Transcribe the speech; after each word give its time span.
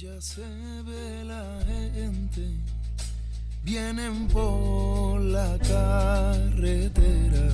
Ya 0.00 0.20
se 0.20 0.42
ve 0.86 1.24
la 1.24 1.58
gente, 1.66 2.42
vienen 3.64 4.28
por 4.28 5.20
la 5.20 5.58
carretera, 5.58 7.48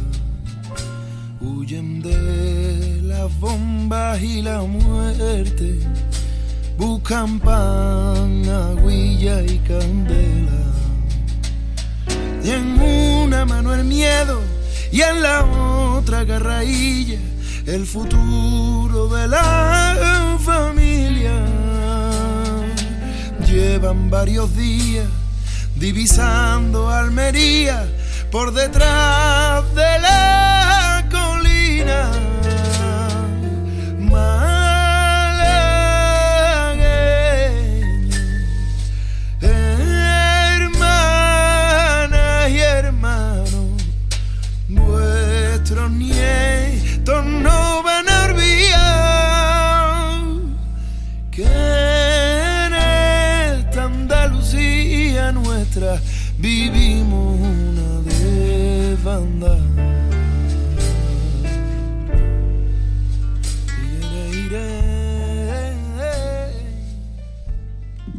huyen 1.41 2.03
de 2.03 3.01
las 3.01 3.41
bombas 3.41 4.21
y 4.23 4.43
la 4.43 4.61
muerte, 4.61 5.79
buscan 6.77 7.41
pan, 7.41 8.47
aguilla 8.47 9.41
y 9.41 9.59
candela. 9.61 10.65
Y 12.45 12.51
en 12.51 12.79
una 12.79 13.47
mano 13.47 13.73
el 13.73 13.85
miedo 13.85 14.43
y 14.93 15.01
en 15.01 15.23
la 15.23 15.47
otra 15.97 16.25
garrailla 16.25 17.21
el 17.65 17.87
futuro 17.87 19.09
de 19.09 19.29
la 19.29 20.37
familia 20.41 20.84
llevan 23.55 24.11
varios 24.11 24.57
días 24.57 25.07
divisando 25.77 26.91
Almería 26.91 27.87
por 28.33 28.53
detrás 28.53 29.63
de 29.77 29.99
la 30.01 31.07
colina. 31.09 32.34
Vivimos 56.39 57.39
una 57.41 58.01
desbandada. 58.03 59.75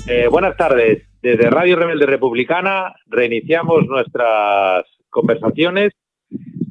Eh, 0.08 0.28
buenas 0.28 0.56
tardes. 0.56 1.04
Desde 1.22 1.50
Radio 1.50 1.76
Rebelde 1.78 2.06
Republicana 2.06 2.94
reiniciamos 3.08 3.88
nuestras 3.88 4.86
conversaciones 5.10 5.94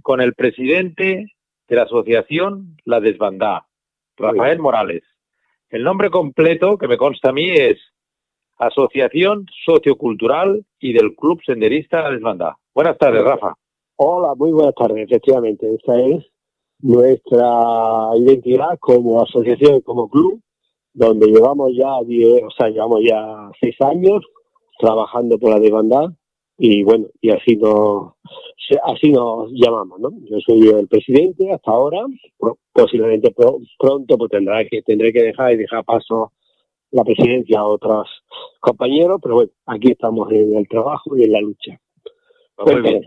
con 0.03 0.21
el 0.21 0.35
presidente 0.35 1.33
de 1.67 1.77
la 1.77 1.83
asociación 1.83 2.77
La 2.85 3.01
Desbandá, 3.01 3.67
Rafael 4.17 4.61
Morales. 4.61 5.03
El 5.71 5.83
nombre 5.83 6.11
completo 6.11 6.79
que 6.79 6.87
me 6.87 6.97
consta 6.97 7.31
a 7.31 7.33
mí 7.33 7.51
es 7.51 7.79
Asociación 8.59 9.47
Sociocultural 9.65 10.65
y 10.81 10.93
del 10.93 11.15
Club 11.15 11.41
Senderista 11.45 12.03
La 12.03 12.11
Desbandá. 12.11 12.57
Buenas 12.75 12.97
tardes, 12.99 13.23
Rafa. 13.23 13.55
Hola, 13.97 14.35
muy 14.35 14.53
buenas 14.53 14.75
tardes. 14.75 15.05
Efectivamente, 15.09 15.73
esta 15.75 16.01
es 16.01 16.25
nuestra 16.81 18.11
identidad 18.17 18.79
como 18.81 19.23
asociación, 19.23 19.81
como 19.81 20.09
club, 20.09 20.41
donde 20.93 21.27
llevamos 21.29 21.71
ya 21.77 22.01
10, 22.07 22.43
o 22.45 22.51
sea, 22.51 22.69
llevamos 22.69 23.01
ya 23.09 23.51
seis 23.61 23.75
años 23.81 24.23
trabajando 24.79 25.39
por 25.39 25.51
la 25.51 25.61
desbandada 25.61 26.13
y 26.59 26.83
bueno, 26.85 27.07
y 27.21 27.31
así 27.31 27.57
nos, 27.57 28.13
así 28.85 29.11
nos 29.11 29.51
llamamos, 29.53 29.99
¿no? 30.01 30.11
Yo 30.31 30.39
soy 30.41 30.69
el 30.69 30.87
presidente 30.87 31.53
hasta 31.53 31.71
ahora, 31.73 32.05
posiblemente 32.73 33.31
pro- 33.33 33.59
pronto 33.79 34.17
pues 34.19 34.31
tendrá 34.31 34.65
que, 34.65 34.83
tendré 34.83 35.13
que 35.13 35.23
dejar 35.23 35.53
y 35.53 35.57
dejar 35.57 35.85
paso 35.85 36.33
la 36.95 37.05
presidencia 37.05 37.59
a 37.59 37.65
otros 37.65 38.09
compañeros, 38.61 39.19
pero 39.21 39.35
bueno, 39.35 39.51
aquí 39.67 39.91
estamos 39.91 40.31
en 40.31 40.57
el 40.57 40.69
trabajo 40.69 41.17
y 41.17 41.25
en 41.25 41.33
la 41.33 41.41
lucha. 41.41 41.81
Pues 42.57 42.81
muy 42.81 42.91
bien. 42.91 43.03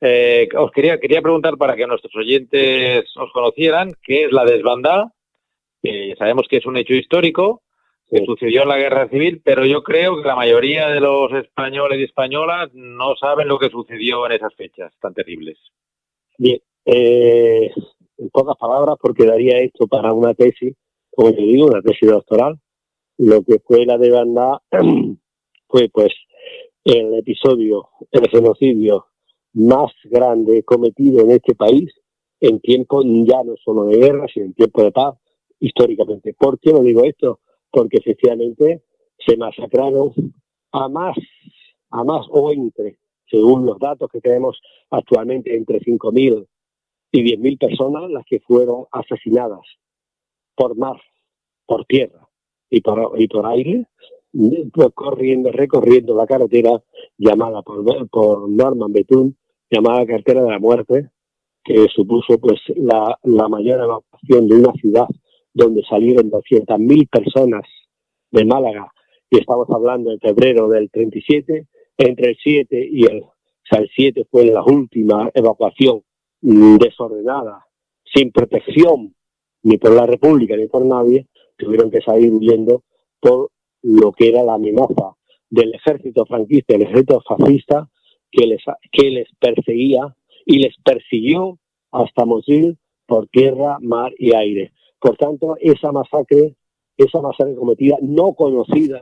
Eh, 0.00 0.48
os 0.56 0.70
quería, 0.72 0.98
quería 0.98 1.22
preguntar 1.22 1.56
para 1.56 1.76
que 1.76 1.86
nuestros 1.86 2.14
oyentes 2.16 3.04
os 3.16 3.32
conocieran 3.32 3.92
qué 4.02 4.24
es 4.24 4.32
la 4.32 4.44
desbandada, 4.44 5.12
sabemos 6.18 6.46
que 6.48 6.56
es 6.56 6.66
un 6.66 6.76
hecho 6.76 6.94
histórico 6.94 7.62
que 8.10 8.18
Sí. 8.18 8.24
sucedió 8.26 8.62
en 8.62 8.68
la 8.68 8.78
guerra 8.78 9.08
civil, 9.08 9.42
pero 9.44 9.64
yo 9.64 9.82
creo 9.82 10.20
que 10.20 10.26
la 10.26 10.34
mayoría 10.34 10.88
de 10.88 11.00
los 11.00 11.32
españoles 11.32 12.00
y 12.00 12.04
españolas 12.04 12.70
no 12.74 13.14
saben 13.16 13.46
lo 13.48 13.58
que 13.58 13.68
sucedió 13.68 14.26
en 14.26 14.32
esas 14.32 14.54
fechas 14.54 14.92
tan 15.00 15.14
terribles. 15.14 15.58
Bien, 16.36 16.58
eh, 16.84 17.70
en 18.16 18.30
pocas 18.30 18.56
palabras, 18.56 18.96
porque 19.00 19.24
daría 19.26 19.58
esto 19.60 19.86
para 19.86 20.12
una 20.12 20.34
tesis, 20.34 20.74
como 21.14 21.32
te 21.32 21.42
digo, 21.42 21.66
una 21.66 21.82
tesis 21.82 22.08
doctoral, 22.08 22.58
lo 23.18 23.42
que 23.42 23.58
fue 23.58 23.84
la 23.84 23.98
de 23.98 24.10
banda 24.10 24.62
fue 25.68 25.88
pues 25.92 26.12
el 26.84 27.14
episodio, 27.14 27.88
el 28.12 28.28
genocidio 28.30 29.06
más 29.52 29.92
grande 30.04 30.62
cometido 30.62 31.20
en 31.20 31.32
este 31.32 31.54
país 31.54 31.92
en 32.40 32.60
tiempo 32.60 33.02
ya 33.02 33.42
no 33.42 33.56
solo 33.64 33.86
de 33.86 33.98
guerra, 33.98 34.26
sino 34.32 34.46
en 34.46 34.54
tiempo 34.54 34.84
de 34.84 34.92
paz, 34.92 35.16
históricamente. 35.58 36.34
¿Por 36.34 36.60
qué 36.60 36.70
lo 36.70 36.82
digo 36.82 37.02
esto? 37.04 37.40
Porque 37.70 37.96
efectivamente 37.96 38.84
se 39.26 39.36
masacraron 39.36 40.12
a 40.70 40.88
más, 40.88 41.16
a 41.90 42.04
más 42.04 42.24
o 42.30 42.52
entre, 42.52 42.98
según 43.28 43.66
los 43.66 43.80
datos 43.80 44.08
que 44.12 44.20
tenemos 44.20 44.60
actualmente, 44.90 45.56
entre 45.56 45.80
5.000 45.80 46.46
y 47.10 47.36
10.000 47.36 47.58
personas 47.58 48.08
las 48.10 48.24
que 48.24 48.38
fueron 48.38 48.84
asesinadas 48.92 49.66
por 50.54 50.76
mar, 50.76 51.00
por 51.66 51.84
tierra 51.86 52.27
y 52.70 52.80
por, 52.80 53.12
y 53.20 53.28
por 53.28 53.46
aire, 53.46 53.86
corriendo, 54.94 55.50
recorriendo 55.50 56.14
la 56.14 56.26
carretera 56.26 56.82
llamada 57.16 57.62
por, 57.62 58.08
por 58.08 58.48
Norman 58.48 58.92
Betún, 58.92 59.36
llamada 59.70 60.06
carretera 60.06 60.42
de 60.42 60.50
la 60.50 60.58
muerte, 60.58 61.10
que 61.64 61.86
supuso 61.94 62.38
pues 62.38 62.60
la, 62.76 63.18
la 63.24 63.48
mayor 63.48 63.80
evacuación 63.80 64.48
de 64.48 64.56
una 64.56 64.72
ciudad 64.74 65.06
donde 65.52 65.82
salieron 65.88 66.30
200.000 66.30 67.08
personas 67.08 67.62
de 68.30 68.44
Málaga, 68.44 68.92
y 69.30 69.38
estamos 69.38 69.68
hablando 69.70 70.10
en 70.10 70.20
febrero 70.20 70.68
del 70.68 70.90
37, 70.90 71.66
entre 71.98 72.30
el 72.30 72.36
7 72.42 72.88
y 72.90 73.04
el, 73.04 73.22
o 73.22 73.34
sea, 73.68 73.80
el 73.80 73.90
7 73.94 74.26
fue 74.30 74.46
la 74.46 74.62
última 74.62 75.30
evacuación 75.34 76.02
desordenada, 76.40 77.66
sin 78.04 78.30
protección, 78.30 79.14
ni 79.62 79.76
por 79.76 79.92
la 79.92 80.06
República 80.06 80.56
ni 80.56 80.66
por 80.68 80.84
nadie, 80.84 81.26
tuvieron 81.58 81.90
que 81.90 82.00
salir 82.00 82.32
huyendo 82.32 82.82
por 83.20 83.50
lo 83.82 84.12
que 84.12 84.28
era 84.28 84.42
la 84.42 84.54
amenaza 84.54 85.16
del 85.50 85.74
ejército 85.74 86.24
franquista, 86.26 86.74
el 86.74 86.82
ejército 86.82 87.20
fascista, 87.26 87.88
que 88.30 88.46
les, 88.46 88.62
que 88.92 89.10
les 89.10 89.28
perseguía 89.38 90.14
y 90.44 90.58
les 90.58 90.74
persiguió 90.84 91.58
hasta 91.90 92.24
Mosul 92.24 92.78
por 93.06 93.26
tierra, 93.28 93.78
mar 93.80 94.12
y 94.18 94.34
aire. 94.34 94.72
Por 95.00 95.16
tanto, 95.16 95.56
esa 95.60 95.92
masacre, 95.92 96.54
esa 96.96 97.20
masacre 97.22 97.54
cometida, 97.54 97.96
no 98.02 98.34
conocida 98.34 99.00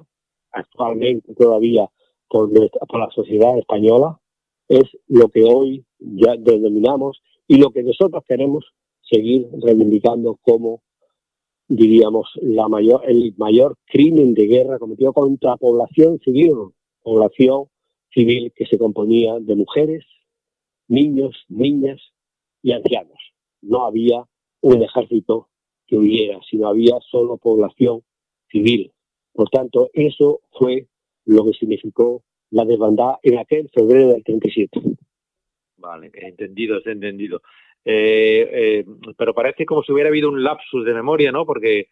actualmente 0.52 1.34
todavía 1.34 1.90
por, 2.28 2.50
nuestra- 2.52 2.86
por 2.86 3.00
la 3.00 3.10
sociedad 3.10 3.58
española, 3.58 4.20
es 4.68 4.84
lo 5.08 5.28
que 5.28 5.42
hoy 5.44 5.84
ya 5.98 6.36
denominamos 6.36 7.22
y 7.48 7.58
lo 7.58 7.70
que 7.70 7.82
nosotros 7.82 8.22
queremos 8.28 8.64
seguir 9.00 9.48
reivindicando 9.62 10.38
como, 10.42 10.82
diríamos, 11.68 12.30
la 12.42 12.68
mayor, 12.68 13.02
el 13.06 13.34
mayor 13.36 13.76
crimen 13.86 14.34
de 14.34 14.46
guerra 14.46 14.78
cometido 14.78 15.12
contra 15.12 15.56
población 15.56 16.18
civil, 16.20 16.54
población 17.02 17.66
civil 18.12 18.52
que 18.54 18.66
se 18.66 18.78
componía 18.78 19.38
de 19.40 19.56
mujeres, 19.56 20.04
niños, 20.88 21.44
niñas 21.48 22.00
y 22.62 22.72
ancianos. 22.72 23.18
No 23.62 23.86
había 23.86 24.24
un 24.60 24.82
ejército 24.82 25.48
que 25.86 25.96
huyera, 25.96 26.40
sino 26.48 26.68
había 26.68 26.98
solo 27.10 27.36
población 27.36 28.02
civil. 28.50 28.92
Por 29.32 29.48
tanto, 29.50 29.90
eso 29.92 30.40
fue 30.52 30.86
lo 31.24 31.44
que 31.44 31.52
significó 31.52 32.22
la 32.50 32.64
desbandada 32.64 33.18
en 33.22 33.38
aquel 33.38 33.68
febrero 33.70 34.08
del 34.08 34.24
37. 34.24 34.80
Vale, 35.76 36.10
entendido, 36.14 36.80
entendido. 36.84 37.42
Eh, 37.88 38.48
eh, 38.52 38.84
pero 39.16 39.32
parece 39.32 39.64
como 39.64 39.84
si 39.84 39.92
hubiera 39.92 40.08
habido 40.08 40.28
un 40.28 40.42
lapsus 40.42 40.84
de 40.84 40.92
memoria, 40.92 41.30
¿no? 41.30 41.46
Porque 41.46 41.86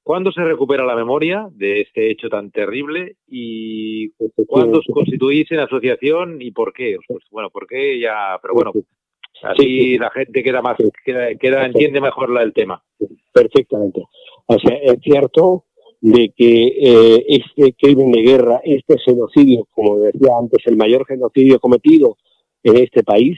¿cuándo 0.00 0.30
se 0.30 0.44
recupera 0.44 0.84
la 0.84 0.94
memoria 0.94 1.48
de 1.50 1.80
este 1.80 2.08
hecho 2.08 2.28
tan 2.28 2.52
terrible 2.52 3.16
y 3.26 4.10
cuándo 4.46 4.78
os 4.78 4.86
constituís 4.86 5.50
en 5.50 5.58
asociación 5.58 6.40
y 6.40 6.52
por 6.52 6.72
qué? 6.72 6.98
Pues, 7.04 7.24
bueno, 7.32 7.50
por 7.50 7.66
qué 7.66 7.98
ya, 7.98 8.38
pero 8.40 8.54
bueno, 8.54 8.72
así 9.42 9.98
la 9.98 10.10
gente 10.10 10.40
queda 10.44 10.62
más, 10.62 10.76
queda, 11.04 11.34
queda 11.34 11.66
entiende 11.66 12.00
mejor 12.00 12.30
la, 12.30 12.44
el 12.44 12.52
tema. 12.52 12.80
Perfectamente. 13.32 14.04
O 14.46 14.56
sea, 14.56 14.76
es 14.76 15.00
cierto 15.02 15.64
de 16.00 16.32
que 16.36 16.66
eh, 16.80 17.24
este 17.26 17.74
crimen 17.74 18.12
de 18.12 18.22
guerra, 18.22 18.60
este 18.62 18.98
genocidio, 19.00 19.66
como 19.72 19.98
decía 19.98 20.30
antes, 20.40 20.64
el 20.66 20.76
mayor 20.76 21.04
genocidio 21.06 21.58
cometido 21.58 22.16
en 22.62 22.76
este 22.76 23.02
país 23.02 23.36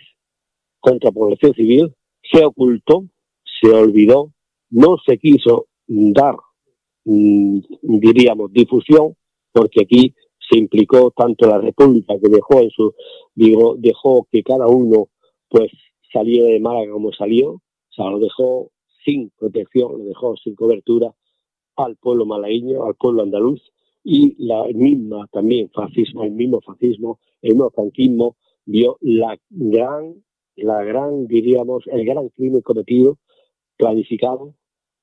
contra 0.79 1.11
población 1.11 1.55
civil, 1.55 1.94
se 2.32 2.44
ocultó, 2.44 3.05
se 3.61 3.69
olvidó, 3.70 4.32
no 4.70 4.96
se 5.05 5.19
quiso 5.19 5.67
dar 5.87 6.37
mm, 7.05 7.58
diríamos, 7.82 8.52
difusión, 8.52 9.14
porque 9.52 9.82
aquí 9.82 10.14
se 10.49 10.58
implicó 10.58 11.11
tanto 11.11 11.46
la 11.46 11.58
República 11.58 12.14
que 12.20 12.29
dejó 12.29 12.61
en 12.61 12.70
su, 12.70 12.94
digo, 13.34 13.76
dejó 13.79 14.26
que 14.31 14.43
cada 14.43 14.67
uno 14.67 15.08
pues 15.49 15.70
saliera 16.12 16.49
de 16.49 16.61
Málaga 16.61 16.93
como 16.93 17.12
salió, 17.12 17.52
o 17.52 17.62
sea, 17.90 18.11
lo 18.11 18.19
dejó 18.19 18.70
sin 19.05 19.31
protección, 19.38 19.99
lo 19.99 20.05
dejó 20.05 20.37
sin 20.37 20.55
cobertura 20.55 21.14
al 21.76 21.96
pueblo 21.96 22.26
malagueño, 22.26 22.85
al 22.85 22.94
pueblo 22.94 23.23
andaluz 23.23 23.61
y 24.05 24.35
la 24.44 24.64
misma 24.75 25.28
también 25.32 25.70
fascismo, 25.70 26.25
el 26.25 26.32
mismo 26.32 26.61
fascismo, 26.61 27.19
el 27.40 27.52
mismo 27.52 27.70
franquismo 27.70 28.37
vio 28.64 28.99
la 29.00 29.38
gran, 29.50 30.23
la 30.56 30.82
gran, 30.84 31.26
diríamos, 31.26 31.84
el 31.87 32.04
gran 32.04 32.28
crimen 32.31 32.62
cometido, 32.62 33.19
planificado, 33.76 34.54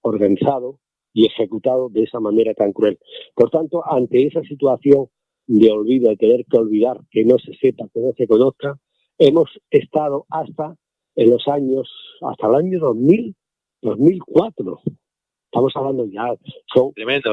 organizado 0.02 0.80
y 1.14 1.26
ejecutado 1.26 1.90
de 1.90 2.04
esa 2.04 2.20
manera 2.20 2.54
tan 2.54 2.72
cruel. 2.72 3.00
Por 3.36 3.50
tanto, 3.50 3.84
ante 3.86 4.26
esa 4.26 4.42
situación 4.44 5.08
de 5.48 5.72
olvido, 5.72 6.10
de 6.10 6.18
tener 6.18 6.46
que 6.46 6.58
olvidar, 6.58 7.00
que 7.10 7.26
no 7.26 7.38
se 7.40 7.54
sepa, 7.56 7.88
que 7.94 8.00
no 8.00 8.14
se 8.16 8.28
conozca, 8.28 8.78
hemos 9.18 9.50
estado 9.72 10.26
hasta 10.30 10.76
en 11.16 11.30
los 11.32 11.48
años, 11.48 11.90
hasta 12.22 12.48
el 12.48 12.56
año 12.56 12.80
2000, 12.80 13.36
2004. 13.82 14.80
Estamos 15.46 15.74
hablando 15.76 16.06
ya, 16.06 16.28
son 16.72 16.92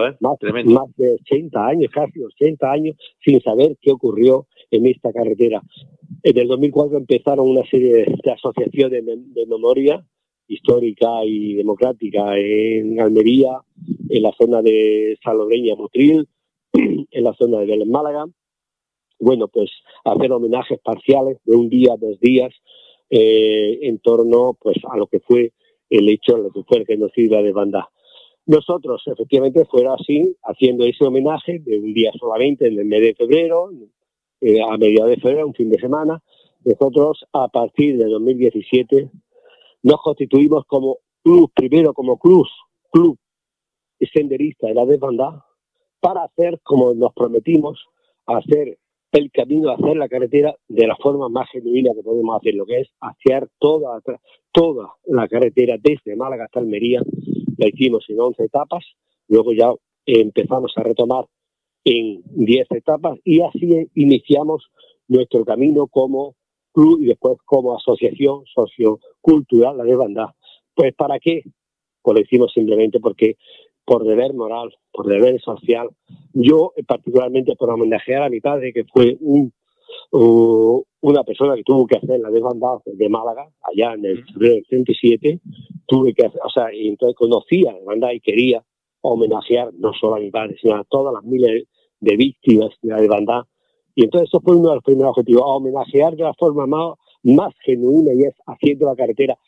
¿eh? 0.08 0.16
más, 0.20 0.38
más 0.64 0.96
de 0.96 1.12
80 1.12 1.66
años, 1.66 1.90
casi 1.92 2.22
80 2.22 2.72
años, 2.72 2.96
sin 3.22 3.40
saber 3.42 3.76
qué 3.82 3.92
ocurrió 3.92 4.46
en 4.70 4.86
esta 4.86 5.12
carretera. 5.12 5.60
En 6.26 6.36
el 6.36 6.48
2004 6.48 6.98
empezaron 6.98 7.48
una 7.48 7.64
serie 7.70 8.04
de, 8.04 8.32
asociaciones 8.32 9.04
de, 9.06 9.46
memoria 9.46 10.04
histórica 10.48 11.24
y 11.24 11.54
democrática 11.54 12.36
en 12.36 13.00
Almería, 13.00 13.60
en 14.08 14.22
la 14.24 14.32
zona 14.32 14.60
de 14.60 15.16
Salobreña, 15.22 15.76
Motril, 15.76 16.26
en 16.72 17.22
la 17.22 17.32
zona 17.34 17.60
de 17.60 17.66
Belén, 17.66 17.92
Málaga. 17.92 18.24
Bueno, 19.20 19.46
pues 19.46 19.70
hacer 20.04 20.32
homenajes 20.32 20.80
parciales 20.80 21.38
de 21.44 21.54
un 21.54 21.68
día, 21.68 21.94
dos 21.96 22.18
días, 22.18 22.52
eh, 23.08 23.78
en 23.82 24.00
torno 24.00 24.58
pues 24.60 24.78
a 24.90 24.96
lo 24.96 25.06
que 25.06 25.20
fue 25.20 25.52
el 25.90 26.08
hecho, 26.08 26.38
lo 26.38 26.50
que 26.50 26.64
fue 26.64 26.78
el 26.78 26.86
genocidio 26.86 27.40
de 27.40 27.52
Banda. 27.52 27.88
Nosotros, 28.46 29.00
efectivamente, 29.06 29.64
fuera 29.66 29.94
así, 29.94 30.36
haciendo 30.42 30.86
ese 30.86 31.04
homenaje 31.04 31.60
de 31.60 31.78
un 31.78 31.94
día 31.94 32.10
solamente 32.18 32.66
en 32.66 32.80
el 32.80 32.84
mes 32.84 33.00
de 33.00 33.14
febrero, 33.14 33.70
eh, 34.40 34.60
a 34.62 34.76
mediados 34.76 35.10
de 35.10 35.16
febrero, 35.16 35.46
un 35.46 35.54
fin 35.54 35.70
de 35.70 35.78
semana. 35.78 36.22
Nosotros, 36.64 37.24
a 37.32 37.48
partir 37.48 37.96
de 37.96 38.06
2017, 38.06 39.10
nos 39.82 40.02
constituimos 40.02 40.64
como 40.66 40.98
club, 41.22 41.50
primero 41.54 41.94
como 41.94 42.18
club, 42.18 42.46
club 42.90 43.18
senderista 44.12 44.66
de 44.68 44.74
la 44.74 44.84
desbandada, 44.84 45.44
para 46.00 46.24
hacer, 46.24 46.60
como 46.62 46.94
nos 46.94 47.12
prometimos, 47.14 47.84
hacer 48.26 48.78
el 49.12 49.30
camino, 49.30 49.70
hacer 49.70 49.96
la 49.96 50.08
carretera 50.08 50.54
de 50.68 50.86
la 50.86 50.96
forma 50.96 51.28
más 51.28 51.48
genuina 51.50 51.92
que 51.94 52.02
podemos 52.02 52.36
hacer, 52.36 52.54
lo 52.54 52.66
que 52.66 52.80
es 52.80 52.88
hacer 53.00 53.48
toda, 53.58 54.00
toda 54.52 54.94
la 55.06 55.26
carretera 55.28 55.76
desde 55.82 56.16
Málaga 56.16 56.44
hasta 56.44 56.60
Almería. 56.60 57.02
La 57.56 57.68
hicimos 57.68 58.04
en 58.08 58.20
11 58.20 58.44
etapas, 58.44 58.84
luego 59.28 59.52
ya 59.52 59.72
empezamos 60.04 60.72
a 60.76 60.82
retomar 60.82 61.26
en 61.86 62.20
10 62.34 62.66
etapas 62.72 63.16
y 63.24 63.40
así 63.40 63.88
iniciamos 63.94 64.66
nuestro 65.06 65.44
camino 65.44 65.86
como 65.86 66.34
club 66.72 67.00
y 67.00 67.06
después 67.06 67.38
como 67.44 67.76
asociación 67.76 68.42
sociocultural, 68.52 69.78
la 69.78 69.84
de 69.84 69.94
banda. 69.94 70.34
Pues 70.74 70.92
¿para 70.94 71.20
qué? 71.20 71.42
Pues 72.02 72.14
lo 72.16 72.20
hicimos 72.20 72.52
simplemente 72.52 72.98
porque 72.98 73.36
por 73.84 74.04
deber 74.04 74.34
moral, 74.34 74.74
por 74.90 75.06
deber 75.06 75.40
social. 75.40 75.88
Yo, 76.32 76.72
particularmente 76.88 77.54
por 77.54 77.70
homenajear 77.70 78.24
a 78.24 78.30
mi 78.30 78.40
padre, 78.40 78.72
que 78.72 78.84
fue 78.84 79.16
un, 79.20 79.52
una 80.10 81.22
persona 81.22 81.54
que 81.54 81.62
tuvo 81.62 81.86
que 81.86 81.98
hacer 81.98 82.18
la 82.18 82.30
desbandada 82.30 82.80
de 82.84 83.08
Málaga, 83.08 83.48
allá 83.62 83.94
en 83.94 84.06
el 84.06 84.24
febrero 84.24 84.54
del 84.56 84.66
37, 84.66 85.40
tuve 85.86 86.14
que 86.14 86.26
hacer, 86.26 86.40
o 86.44 86.50
sea, 86.50 86.74
y 86.74 86.88
entonces 86.88 87.14
conocía 87.16 87.72
la 87.72 87.84
banda 87.84 88.12
y 88.12 88.18
quería 88.18 88.64
homenajear 89.02 89.72
no 89.74 89.92
solo 89.92 90.16
a 90.16 90.18
mi 90.18 90.32
padre, 90.32 90.56
sino 90.60 90.74
a 90.74 90.84
todas 90.84 91.14
las 91.14 91.22
miles 91.22 91.68
de 92.00 92.16
víctimas 92.16 92.70
de 92.82 92.90
la 92.90 93.02
hermandad. 93.02 93.42
Y 93.94 94.04
entonces 94.04 94.28
eso 94.28 94.40
fue 94.40 94.56
uno 94.56 94.70
de 94.70 94.74
los 94.76 94.84
primeros 94.84 95.10
objetivos, 95.10 95.42
a 95.42 95.46
homenajear 95.46 96.16
de 96.16 96.24
la 96.24 96.34
forma 96.34 96.66
más, 96.66 96.94
más 97.22 97.54
genuina 97.64 98.12
y 98.12 98.24
es 98.24 98.34
haciendo 98.46 98.86
la 98.86 98.94
carretera, 98.94 99.38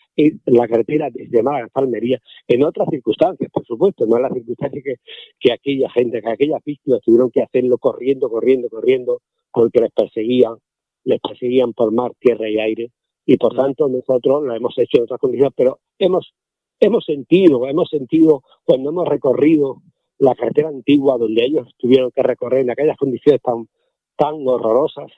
la 0.46 0.66
carretera 0.66 1.10
desde 1.12 1.42
Málaga 1.42 1.66
hasta 1.66 1.80
Almería, 1.80 2.18
en 2.48 2.64
otras 2.64 2.88
circunstancias, 2.90 3.50
por 3.52 3.64
supuesto, 3.64 4.06
no 4.06 4.16
en 4.16 4.22
las 4.22 4.32
circunstancias 4.32 4.82
que, 4.82 4.94
que 5.38 5.52
aquella 5.52 5.90
gente, 5.90 6.22
que 6.22 6.30
aquellas 6.30 6.64
víctimas 6.64 7.00
tuvieron 7.04 7.30
que 7.30 7.42
hacerlo 7.42 7.78
corriendo, 7.78 8.28
corriendo, 8.28 8.68
corriendo, 8.68 9.20
porque 9.52 9.80
les 9.80 9.92
perseguían, 9.92 10.56
les 11.04 11.20
perseguían 11.20 11.72
por 11.72 11.92
mar, 11.92 12.12
tierra 12.18 12.48
y 12.48 12.58
aire, 12.58 12.90
y 13.26 13.36
por 13.36 13.54
tanto 13.54 13.88
nosotros 13.88 14.44
lo 14.44 14.54
hemos 14.54 14.76
hecho 14.78 14.96
en 14.96 15.02
otras 15.04 15.20
condiciones, 15.20 15.52
pero 15.54 15.80
hemos, 15.98 16.32
hemos 16.80 17.04
sentido, 17.04 17.66
hemos 17.68 17.90
sentido 17.90 18.42
cuando 18.64 18.90
hemos 18.90 19.06
recorrido 19.06 19.82
la 20.18 20.34
carretera 20.34 20.68
antigua 20.68 21.16
donde 21.18 21.44
ellos 21.44 21.68
tuvieron 21.78 22.10
que 22.10 22.22
recorrer 22.22 22.60
en 22.60 22.70
aquellas 22.70 22.96
condiciones 22.96 23.40
tan, 23.42 23.68
tan 24.16 24.34
horrorosas, 24.46 25.10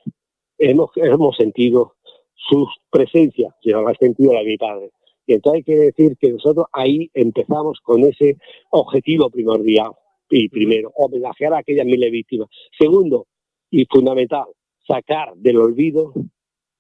hemos, 0.59 0.91
hemos 0.97 1.37
sentido 1.37 1.95
su 2.35 2.67
presencia, 2.91 3.55
la 3.63 3.93
he 3.93 3.97
sentido 3.97 4.33
la 4.33 4.41
de 4.41 4.47
mi 4.47 4.57
padre. 4.57 4.91
Y 5.27 5.35
entonces 5.35 5.59
hay 5.59 5.63
que 5.63 5.77
decir 5.77 6.17
que 6.19 6.33
nosotros 6.33 6.67
ahí 6.73 7.11
empezamos 7.15 7.79
con 7.83 8.03
ese 8.05 8.37
objetivo 8.71 9.31
primordial. 9.31 9.93
Y 10.29 10.49
primero, 10.49 10.93
homenajear 10.97 11.55
a 11.55 11.59
aquellas 11.59 11.87
miles 11.87 12.11
víctimas. 12.11 12.49
Segundo, 12.79 13.27
y 13.71 13.85
fundamental, 13.87 14.47
sacar 14.87 15.35
del 15.37 15.59
olvido 15.59 16.13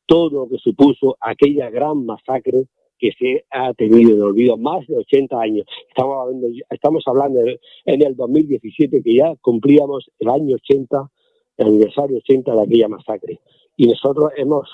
todo 0.06 0.30
lo 0.30 0.48
que 0.48 0.58
supuso 0.58 1.16
aquella 1.20 1.70
gran 1.70 2.04
masacre 2.04 2.66
que 3.00 3.12
se 3.18 3.44
ha 3.50 3.72
tenido 3.72 4.14
en 4.14 4.22
olvido 4.22 4.56
más 4.58 4.86
de 4.86 4.98
80 4.98 5.40
años. 5.40 5.66
Estamos 5.88 6.16
hablando, 6.20 6.48
estamos 6.68 7.02
hablando 7.06 7.40
en 7.40 8.02
el 8.02 8.14
2017 8.14 9.02
que 9.02 9.14
ya 9.16 9.34
cumplíamos 9.40 10.10
el 10.18 10.28
año 10.28 10.56
80, 10.56 11.10
el 11.56 11.66
aniversario 11.66 12.18
80 12.18 12.54
de 12.54 12.62
aquella 12.62 12.88
masacre. 12.88 13.40
Y 13.76 13.86
nosotros 13.86 14.30
hemos, 14.36 14.68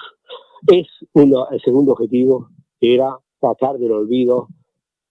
es 0.66 0.88
uno, 1.12 1.46
el 1.50 1.60
segundo 1.60 1.92
objetivo, 1.92 2.48
que 2.80 2.94
era 2.94 3.16
sacar 3.40 3.78
del 3.78 3.92
olvido 3.92 4.48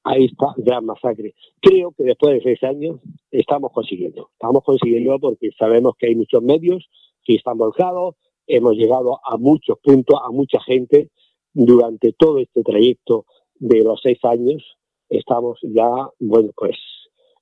a 0.03 0.18
esta 0.18 0.53
gran 0.57 0.85
masacre. 0.85 1.33
Creo 1.61 1.91
que 1.91 2.03
después 2.03 2.35
de 2.35 2.41
seis 2.41 2.63
años 2.63 3.00
estamos 3.31 3.71
consiguiendo. 3.71 4.29
Estamos 4.33 4.63
consiguiendo 4.63 5.18
porque 5.19 5.51
sabemos 5.57 5.95
que 5.97 6.07
hay 6.07 6.16
muchos 6.16 6.44
medios 6.44 6.87
que 7.23 7.35
están 7.35 7.57
volcados, 7.57 8.16
hemos 8.45 8.75
llegado 8.75 9.19
a 9.23 9.37
muchos 9.37 9.80
puntos, 9.80 10.19
a 10.23 10.30
mucha 10.30 10.59
gente, 10.61 11.09
durante 11.56 12.12
todo 12.14 12.38
este 12.38 12.62
trayecto 12.64 13.26
de 13.56 13.81
los 13.81 14.02
seis 14.04 14.19
años 14.24 14.78
estamos 15.09 15.57
ya, 15.64 15.90
bueno, 16.19 16.52
pues 16.56 16.76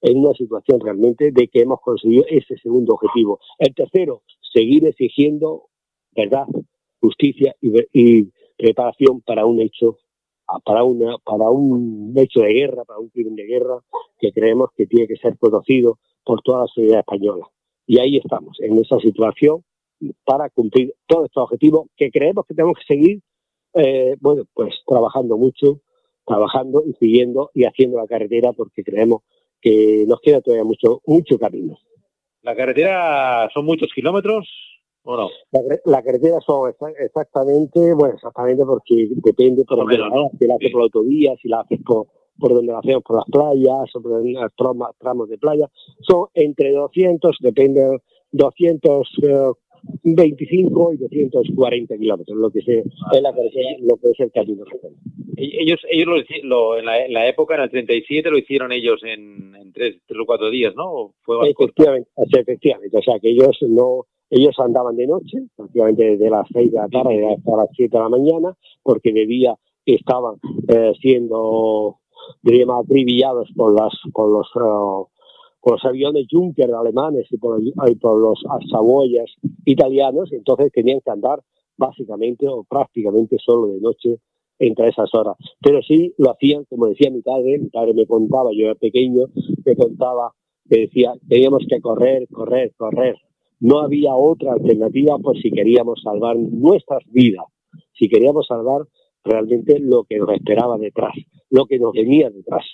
en 0.01 0.19
una 0.19 0.33
situación 0.33 0.79
realmente 0.79 1.31
de 1.31 1.47
que 1.47 1.61
hemos 1.61 1.81
conseguido 1.81 2.25
ese 2.29 2.57
segundo 2.57 2.93
objetivo. 2.93 3.39
El 3.57 3.73
tercero, 3.73 4.21
seguir 4.53 4.85
exigiendo 4.85 5.69
verdad, 6.15 6.45
justicia 7.01 7.55
y, 7.59 8.29
preparación 8.55 9.21
para 9.21 9.45
un 9.45 9.59
hecho 9.59 9.97
para 10.63 10.83
una 10.83 11.17
para 11.25 11.49
un 11.49 12.13
hecho 12.15 12.41
de 12.41 12.53
guerra, 12.53 12.85
para 12.85 12.99
un 12.99 13.09
crimen 13.09 13.35
de 13.35 13.45
guerra 13.45 13.79
que 14.19 14.31
creemos 14.31 14.69
que 14.77 14.85
tiene 14.85 15.07
que 15.07 15.15
ser 15.15 15.35
conocido 15.39 15.97
por 16.23 16.41
toda 16.43 16.59
la 16.61 16.67
sociedad 16.67 16.99
española. 16.99 17.47
Y 17.87 17.97
ahí 17.97 18.17
estamos, 18.17 18.57
en 18.61 18.77
esa 18.77 18.99
situación, 18.99 19.63
para 20.23 20.49
cumplir 20.49 20.93
todos 21.07 21.25
estos 21.25 21.43
objetivos 21.43 21.87
que 21.97 22.11
creemos 22.11 22.45
que 22.45 22.53
tenemos 22.53 22.77
que 22.77 22.93
seguir 22.93 23.21
eh, 23.73 24.15
bueno, 24.19 24.43
pues 24.53 24.73
trabajando 24.85 25.37
mucho, 25.37 25.79
trabajando 26.25 26.83
y 26.85 26.93
siguiendo 26.93 27.51
y 27.53 27.65
haciendo 27.65 27.97
la 27.97 28.07
carretera 28.07 28.53
porque 28.53 28.83
creemos 28.83 29.23
que 29.61 30.05
nos 30.07 30.19
queda 30.21 30.41
todavía 30.41 30.65
mucho, 30.65 31.01
mucho 31.05 31.37
camino. 31.39 31.77
¿La 32.41 32.55
carretera 32.55 33.49
son 33.53 33.65
muchos 33.65 33.89
kilómetros 33.93 34.47
o 35.03 35.15
no? 35.15 35.29
La, 35.85 36.03
carretera 36.03 36.39
son 36.41 36.73
exactamente, 36.99 37.93
bueno, 37.93 38.15
exactamente 38.15 38.65
porque 38.65 39.07
depende 39.09 39.63
por 39.63 39.77
donde 39.77 39.97
la 39.97 40.09
si 40.37 40.47
la 40.47 40.55
haces 40.55 40.71
por 40.71 40.81
la 40.81 40.83
autovía, 40.83 41.35
si 41.41 41.47
la 41.47 41.61
haces 41.61 41.79
por, 41.85 42.07
por 42.37 42.53
donde 42.53 42.73
la 42.73 42.79
hacemos 42.79 43.03
por 43.03 43.17
las 43.17 43.25
playas 43.25 43.95
o 43.95 44.01
por 44.01 44.11
los 44.11 44.93
tramos, 44.99 45.29
de 45.29 45.37
playa, 45.37 45.69
son 46.01 46.27
entre 46.33 46.71
200, 46.71 47.37
depende, 47.39 48.01
200 48.31 49.09
25 50.03 50.93
y 50.93 50.97
240 50.97 51.97
kilómetros, 51.97 52.37
lo 52.37 52.49
que 52.51 52.61
se, 52.61 52.79
es 52.79 53.21
la 53.21 53.31
lo 53.31 53.97
que 53.97 54.09
es 54.11 54.19
el 54.19 54.31
camino. 54.31 54.63
Ellos, 55.35 55.81
ellos 55.89 56.07
lo, 56.43 56.77
en, 56.77 56.85
la, 56.85 57.05
en, 57.05 57.13
la, 57.13 57.27
época, 57.27 57.55
en 57.55 57.61
el 57.61 57.69
37, 57.69 58.29
lo 58.29 58.37
hicieron 58.37 58.71
ellos 58.71 59.01
en, 59.03 59.55
en 59.55 59.73
tres, 59.73 59.97
tres, 60.05 60.19
o 60.19 60.25
cuatro 60.25 60.49
días, 60.49 60.73
¿no? 60.75 61.13
Fue 61.23 61.49
efectivamente, 61.49 62.09
efectivamente, 62.17 62.97
o 62.97 63.01
sea 63.01 63.19
que 63.19 63.29
ellos 63.29 63.57
no 63.67 64.05
ellos 64.35 64.55
andaban 64.57 64.95
de 64.95 65.05
noche, 65.05 65.43
prácticamente 65.55 66.03
desde 66.03 66.29
las 66.29 66.47
6 66.51 66.71
de 66.71 66.77
la 66.77 66.87
tarde 66.87 67.33
hasta 67.33 67.55
las 67.55 67.69
7 67.75 67.95
de 67.95 68.03
la 68.03 68.09
mañana, 68.09 68.57
porque 68.81 69.13
de 69.13 69.27
día 69.27 69.55
estaban 69.85 70.37
eh, 70.69 70.93
siendo, 70.99 71.99
diríamos, 72.41 72.83
acribillados 72.83 73.49
por, 73.55 73.75
las, 73.75 73.93
por 74.11 74.29
los... 74.29 74.47
Uh, 74.55 75.07
por 75.63 75.73
los 75.73 75.85
aviones 75.85 76.27
Junker 76.29 76.73
alemanes 76.73 77.25
y 77.31 77.37
por, 77.37 77.57
los 78.19 78.43
saboyas 78.69 79.31
italianos, 79.63 80.33
entonces 80.33 80.73
tenían 80.73 80.99
que 80.99 81.09
andar 81.09 81.39
básicamente 81.77 82.45
o 82.49 82.65
prácticamente 82.65 83.37
solo 83.39 83.67
de 83.67 83.79
noche 83.79 84.17
entre 84.59 84.89
esas 84.89 85.09
horas. 85.15 85.37
Pero 85.61 85.81
sí 85.81 86.13
lo 86.17 86.31
hacían, 86.31 86.65
como 86.65 86.87
decía 86.87 87.09
mi 87.11 87.21
padre, 87.21 87.59
mi 87.59 87.69
padre 87.69 87.93
me 87.93 88.05
contaba, 88.05 88.49
yo 88.53 88.65
era 88.65 88.75
pequeño, 88.75 89.27
me 89.65 89.75
contaba, 89.77 90.33
que 90.69 90.81
decía, 90.81 91.13
teníamos 91.29 91.63
que 91.69 91.79
correr, 91.79 92.27
correr, 92.27 92.73
correr. 92.75 93.15
No 93.61 93.79
había 93.79 94.15
otra 94.15 94.53
alternativa 94.53 95.17
por 95.17 95.41
si 95.41 95.49
queríamos 95.49 96.01
salvar 96.03 96.35
nuestras 96.35 97.03
vidas, 97.09 97.45
si 97.97 98.09
queríamos 98.09 98.47
salvar 98.47 98.81
realmente 99.23 99.79
lo 99.79 100.03
que 100.03 100.17
nos 100.17 100.29
esperaba 100.31 100.77
detrás, 100.77 101.13
lo 101.49 101.65
que 101.67 101.79
nos 101.79 101.93
venía 101.93 102.29
detrás. 102.29 102.65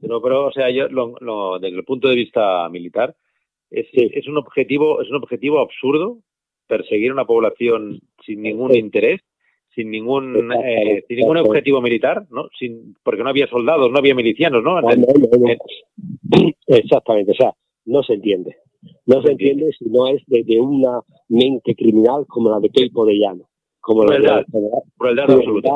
Pero, 0.00 0.22
pero 0.22 0.46
o 0.46 0.52
sea, 0.52 0.70
yo, 0.70 0.88
lo, 0.88 1.58
desde 1.58 1.76
el 1.76 1.84
punto 1.84 2.08
de 2.08 2.14
vista 2.14 2.68
militar, 2.68 3.14
es, 3.70 3.86
es, 3.92 4.26
un 4.28 4.38
objetivo, 4.38 5.02
es 5.02 5.10
un 5.10 5.16
objetivo 5.16 5.60
absurdo 5.60 6.18
perseguir 6.66 7.12
una 7.12 7.24
población 7.24 8.00
sin 8.24 8.42
ningún 8.42 8.74
interés, 8.74 9.20
sin 9.74 9.90
ningún, 9.90 10.52
eh, 10.52 11.04
sin 11.08 11.18
ningún 11.18 11.38
objetivo 11.38 11.80
militar, 11.80 12.26
¿no? 12.30 12.48
Sin, 12.58 12.94
porque 13.02 13.22
no 13.22 13.30
había 13.30 13.46
soldados, 13.48 13.90
no 13.90 13.98
había 13.98 14.14
milicianos, 14.14 14.62
¿no? 14.62 14.78
Exactamente, 16.66 17.32
o 17.32 17.34
sea, 17.34 17.52
no 17.86 18.02
se 18.02 18.14
entiende. 18.14 18.56
No 19.06 19.22
se 19.22 19.32
entiende 19.32 19.72
si 19.78 19.86
no 19.86 20.06
es 20.08 20.22
desde 20.26 20.60
una 20.60 21.00
mente 21.28 21.74
criminal 21.74 22.26
como 22.28 22.50
la 22.50 22.60
de 22.60 22.70
Keipo 22.70 23.04
de 23.04 23.14
Llano. 23.14 23.48
Como 23.80 24.02
crueldad, 24.02 24.44
crueldad, 24.96 25.30
absoluta. 25.30 25.70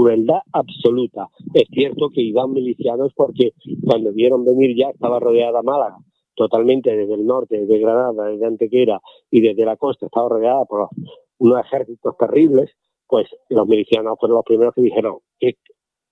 Crueldad 0.00 0.40
absoluta. 0.52 1.28
Es 1.52 1.68
cierto 1.70 2.08
que 2.08 2.22
iban 2.22 2.52
milicianos 2.52 3.12
porque 3.14 3.52
cuando 3.84 4.12
vieron 4.12 4.46
venir 4.46 4.74
ya 4.74 4.88
estaba 4.88 5.20
rodeada 5.20 5.62
Málaga 5.62 5.98
totalmente 6.34 6.96
desde 6.96 7.12
el 7.12 7.26
norte, 7.26 7.60
desde 7.60 7.78
Granada, 7.80 8.30
desde 8.30 8.46
Antequera 8.46 8.98
y 9.30 9.42
desde 9.42 9.66
la 9.66 9.76
costa, 9.76 10.06
estaba 10.06 10.30
rodeada 10.30 10.64
por 10.64 10.88
unos 11.36 11.60
ejércitos 11.60 12.16
terribles, 12.16 12.70
pues 13.06 13.28
los 13.50 13.68
milicianos 13.68 14.16
fueron 14.18 14.36
los 14.36 14.44
primeros 14.46 14.74
que 14.74 14.80
dijeron, 14.80 15.18
¿qué 15.38 15.56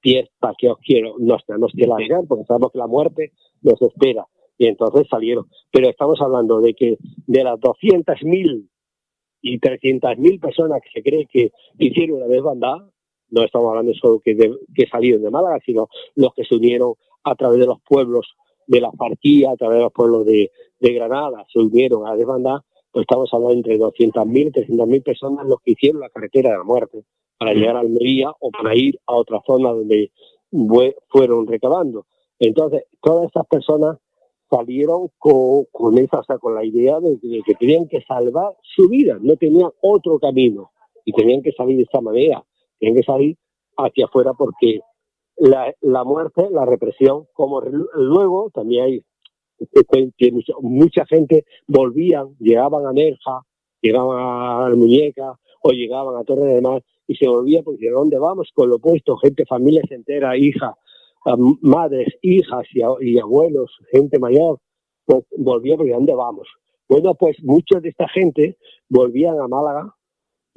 fiesta 0.00 0.52
que 0.58 0.68
os 0.68 0.78
quiero? 0.84 1.14
Nos 1.18 1.46
tenemos 1.46 1.72
que 1.74 1.86
largar 1.86 2.26
porque 2.28 2.44
sabemos 2.44 2.72
que 2.72 2.78
la 2.78 2.86
muerte 2.86 3.32
nos 3.62 3.80
espera. 3.80 4.26
Y 4.58 4.66
entonces 4.66 5.06
salieron. 5.08 5.46
Pero 5.72 5.88
estamos 5.88 6.20
hablando 6.20 6.60
de 6.60 6.74
que 6.74 6.98
de 7.26 7.44
las 7.44 7.58
200.000 7.58 8.68
y 9.40 9.58
300.000 9.58 10.40
personas 10.40 10.82
que 10.82 10.90
se 10.90 11.02
cree 11.02 11.26
que 11.26 11.52
hicieron 11.78 12.20
la 12.20 12.26
desbandada, 12.26 12.90
no 13.30 13.44
estamos 13.44 13.70
hablando 13.70 13.92
solo 13.94 14.20
que, 14.20 14.36
que 14.36 14.86
salieron 14.86 15.22
de 15.22 15.30
Málaga, 15.30 15.58
sino 15.64 15.88
los 16.14 16.32
que 16.34 16.44
se 16.44 16.54
unieron 16.54 16.94
a 17.24 17.34
través 17.34 17.58
de 17.60 17.66
los 17.66 17.80
pueblos 17.82 18.26
de 18.66 18.80
la 18.80 18.90
partida, 18.92 19.52
a 19.52 19.56
través 19.56 19.78
de 19.78 19.84
los 19.84 19.92
pueblos 19.92 20.26
de, 20.26 20.50
Granada, 20.80 21.44
se 21.52 21.58
unieron 21.58 22.06
a 22.06 22.10
la 22.10 22.16
desbandada, 22.16 22.64
pues 22.92 23.02
estamos 23.02 23.28
hablando 23.32 23.54
entre 23.54 23.78
200.000 23.78 24.46
y 24.46 24.50
300.000 24.50 25.02
personas 25.02 25.46
los 25.46 25.60
que 25.60 25.72
hicieron 25.72 26.00
la 26.00 26.08
carretera 26.08 26.50
de 26.50 26.58
la 26.58 26.64
muerte 26.64 27.04
para 27.36 27.52
llegar 27.52 27.76
a 27.76 27.80
Almería 27.80 28.30
o 28.40 28.50
para 28.50 28.76
ir 28.76 28.98
a 29.06 29.14
otra 29.14 29.40
zona 29.46 29.70
donde 29.70 30.12
fueron 31.08 31.46
recabando. 31.46 32.06
Entonces, 32.38 32.84
todas 33.00 33.26
estas 33.26 33.46
personas 33.46 33.98
salieron 34.48 35.10
con, 35.18 35.98
esa, 35.98 36.22
con 36.38 36.54
la 36.54 36.64
idea 36.64 37.00
de, 37.00 37.18
que 37.44 37.54
tenían 37.54 37.88
que 37.88 38.02
salvar 38.02 38.54
su 38.62 38.88
vida, 38.88 39.18
no 39.20 39.36
tenían 39.36 39.70
otro 39.82 40.18
camino 40.18 40.70
y 41.04 41.12
tenían 41.12 41.42
que 41.42 41.52
salir 41.52 41.76
de 41.76 41.82
esta 41.82 42.00
manera, 42.00 42.44
que 42.78 43.02
salir 43.02 43.36
hacia 43.76 44.06
afuera 44.06 44.32
porque 44.34 44.80
la, 45.36 46.04
muerte, 46.04 46.48
la 46.50 46.64
represión, 46.64 47.26
como 47.32 47.60
luego 47.60 48.50
también 48.50 48.84
hay 48.84 49.02
mucha, 50.60 51.06
gente 51.06 51.44
volvían, 51.66 52.36
llegaban 52.38 52.86
a 52.86 52.92
Nerja, 52.92 53.42
llegaban 53.80 54.18
a 54.18 54.74
Muñeca 54.74 55.38
o 55.62 55.70
llegaban 55.70 56.16
a 56.16 56.24
Torre 56.24 56.54
de 56.54 56.60
Mar 56.60 56.82
y 57.06 57.16
se 57.16 57.28
volvían 57.28 57.64
porque 57.64 57.86
¿de 57.86 57.92
dónde 57.92 58.18
vamos? 58.18 58.50
Con 58.54 58.68
lo 58.68 58.76
opuesto, 58.76 59.16
gente, 59.16 59.46
familias 59.46 59.90
enteras, 59.90 60.36
hijas, 60.36 60.74
madres, 61.60 62.14
hijas 62.22 62.64
y, 63.00 63.18
abuelos, 63.18 63.70
gente 63.90 64.18
mayor, 64.18 64.58
pues 65.04 65.24
volvían 65.36 65.78
porque 65.78 65.92
¿dónde 65.92 66.14
vamos? 66.14 66.48
Bueno, 66.88 67.14
pues 67.14 67.36
muchos 67.42 67.82
de 67.82 67.90
esta 67.90 68.08
gente 68.08 68.56
volvían 68.88 69.38
a 69.38 69.48
Málaga 69.48 69.94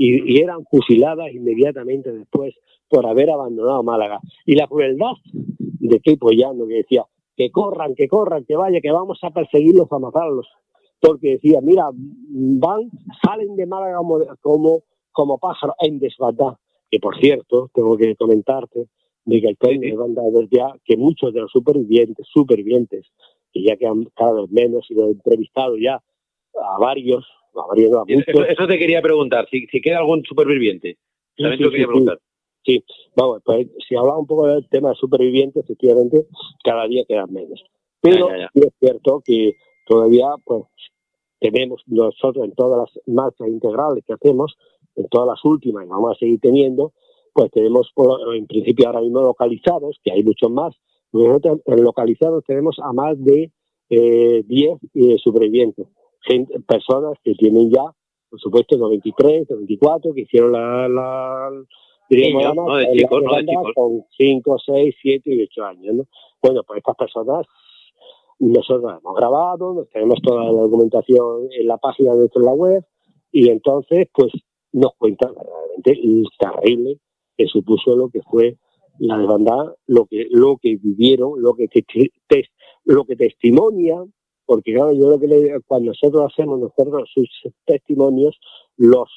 y, 0.01 0.34
y 0.34 0.41
eran 0.41 0.65
fusiladas 0.65 1.31
inmediatamente 1.31 2.12
después 2.12 2.55
por 2.89 3.05
haber 3.05 3.29
abandonado 3.29 3.84
Málaga. 3.84 4.20
Y 4.46 4.55
la 4.55 4.67
crueldad 4.67 5.13
de 5.31 6.00
Kepo 6.00 6.31
Llano, 6.31 6.65
que 6.67 6.75
decía, 6.75 7.05
que 7.38 7.51
corran, 7.51 7.93
que 7.96 8.08
corran, 8.08 8.43
que 8.46 8.55
vaya, 8.55 8.81
que 8.81 8.91
vamos 8.91 9.20
a 9.22 9.29
perseguirlos, 9.29 9.91
a 9.91 10.00
matarlos. 10.00 10.48
Porque 11.00 11.34
decía, 11.34 11.60
mira, 11.62 11.89
van, 11.93 12.89
salen 13.24 13.55
de 13.55 13.65
Málaga 13.67 14.00
como, 14.41 14.81
como, 15.12 15.38
pájaros 15.38 15.75
en 15.79 16.00
desbandada. 16.00 16.60
Que 16.89 17.00
por 17.00 17.17
cierto, 17.20 17.70
tengo 17.74 17.96
que 17.96 18.15
comentarte 18.15 18.88
de 19.25 19.41
que 19.41 19.48
el 19.48 19.58
tren 19.58 19.81
de 19.81 19.96
banda 19.96 20.24
ya 20.51 20.74
que 20.84 20.98
muchos 20.98 21.34
de 21.34 21.41
los 21.41 21.51
supervivientes, 21.51 22.27
supervivientes, 22.27 23.08
que 23.53 23.63
ya 23.63 23.77
quedan 23.77 24.05
cada 24.15 24.41
vez 24.41 24.51
menos, 24.51 24.89
y 24.89 24.96
lo 24.96 25.08
he 25.08 25.12
entrevistado 25.12 25.77
ya 25.77 25.96
a 25.96 26.79
varios, 26.79 27.25
a 27.55 28.03
Eso, 28.08 28.67
te 28.67 28.79
quería 28.79 29.01
preguntar, 29.01 29.48
si, 29.50 29.65
si 29.67 29.81
queda 29.81 30.00
algún 30.00 30.24
superviviente. 30.24 30.98
También 31.38 31.62
te 31.62 31.70
quería 31.70 31.88
preguntar. 31.88 32.20
Sí, 32.63 32.84
vamos, 33.15 33.41
pues 33.43 33.67
si 33.88 33.96
hablamos 33.96 34.22
un 34.22 34.27
poco 34.27 34.48
del 34.48 34.67
tema 34.70 34.89
de 34.89 34.96
supervivientes, 34.96 35.63
efectivamente, 35.63 36.27
cada 36.63 36.88
día 36.88 37.03
quedan 37.08 37.34
menos. 37.34 37.63
Pero 38.01 38.29
es 38.31 38.74
cierto 38.79 39.22
que 39.25 39.55
todavía, 39.88 40.27
pues, 40.43 40.63
tenemos 41.39 41.81
nosotros 41.88 42.46
en 42.46 42.53
todas 42.53 42.79
las 42.79 43.03
marchas 43.08 43.48
integrales 43.48 44.03
que 44.05 44.13
hacemos, 44.13 44.55
en 44.96 45.08
todas 45.08 45.27
las 45.27 45.43
últimas, 45.43 45.86
y 45.86 45.89
vamos 45.89 46.12
a 46.12 46.20
seguir 46.20 46.39
teniendo, 46.39 46.93
pues 47.34 47.50
tenemos 47.51 47.91
en 48.36 48.46
principio 48.46 48.88
ahora 48.88 49.01
mismo 49.01 49.22
localizados, 49.22 50.00
que 50.03 50.12
hay 50.12 50.24
muchos 50.24 50.51
más, 50.51 50.75
nosotros 51.12 51.62
localizados 51.65 52.43
tenemos 52.46 52.77
a 52.79 52.93
más 52.93 53.22
de 53.24 53.51
10 53.89 54.43
eh, 54.50 54.77
eh, 54.93 55.17
supervivientes, 55.17 55.88
gente, 56.22 56.60
personas 56.62 57.18
que 57.24 57.34
tienen 57.36 57.72
ya, 57.72 57.84
por 58.30 58.40
supuesto, 58.40 58.78
93, 58.78 59.50
94, 59.50 60.13
que 60.13 60.22
hicieron 60.22 60.51
la 60.54 61.50
con 63.75 64.04
5, 64.18 64.58
6, 64.66 64.96
7 65.01 65.34
y 65.34 65.44
8 65.44 65.63
años. 65.63 65.96
¿no? 65.96 66.04
Bueno, 66.42 66.63
pues 66.63 66.80
estas 66.80 66.96
personas 66.96 67.46
nosotros 68.40 68.92
hemos 69.00 69.16
grabado, 69.16 69.88
tenemos 69.94 70.20
toda 70.22 70.46
la 70.46 70.62
documentación 70.62 71.48
en 71.51 71.68
la 71.68 71.78
página 71.78 72.16
de 72.16 72.28
la 72.36 72.54
web 72.54 72.84
y 73.32 73.50
entonces 73.50 74.08
pues 74.13 74.32
nos 74.74 74.94
cuentan 74.98 75.34
realmente 75.36 75.92
el 75.92 76.25
terrible 76.40 76.98
que 77.38 77.46
supuso 77.46 77.96
lo 77.96 78.10
que 78.10 78.22
fue 78.24 78.58
la 78.98 79.18
desbandada, 79.18 79.75
lo 79.86 80.06
que 80.06 80.25
lo 80.32 80.58
que 80.58 80.75
vivieron, 80.78 81.42
lo 81.42 81.54
que 81.54 81.68
te, 81.68 81.84
lo 82.84 83.06
que 83.06 83.16
testimonia, 83.16 84.04
porque 84.51 84.74
claro, 84.74 84.91
yo 84.91 85.10
lo 85.10 85.17
que 85.17 85.27
le, 85.27 85.62
cuando 85.62 85.91
nosotros 85.91 86.29
hacemos 86.29 86.60
nosotros 86.60 87.10
sus 87.13 87.29
testimonios 87.63 88.38
los 88.75 89.08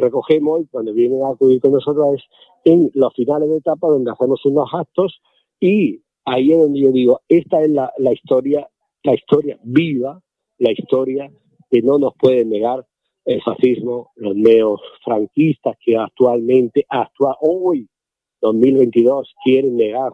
recogemos 0.00 0.62
y 0.62 0.66
cuando 0.66 0.92
vienen 0.92 1.22
a 1.22 1.28
acudir 1.28 1.60
con 1.60 1.70
nosotros 1.70 2.16
es 2.16 2.24
en 2.64 2.90
los 2.94 3.14
finales 3.14 3.48
de 3.48 3.58
etapa 3.58 3.86
donde 3.86 4.10
hacemos 4.10 4.44
unos 4.44 4.68
actos 4.74 5.20
y 5.60 6.02
ahí 6.24 6.50
es 6.50 6.58
donde 6.58 6.80
yo 6.80 6.90
digo, 6.90 7.20
esta 7.28 7.62
es 7.62 7.70
la, 7.70 8.12
historia, 8.12 8.68
la 9.04 9.14
historia 9.14 9.60
viva, 9.62 10.20
la 10.58 10.72
historia 10.72 11.30
que 11.70 11.82
no 11.82 11.96
nos 11.96 12.12
puede 12.18 12.44
negar 12.44 12.84
el 13.26 13.40
fascismo, 13.42 14.10
los 14.16 14.34
neofranquistas 14.34 15.76
que 15.84 15.96
actualmente, 15.96 16.84
actual, 16.88 17.36
hoy, 17.42 17.88
2022, 18.40 19.36
quieren 19.44 19.76
negar 19.76 20.12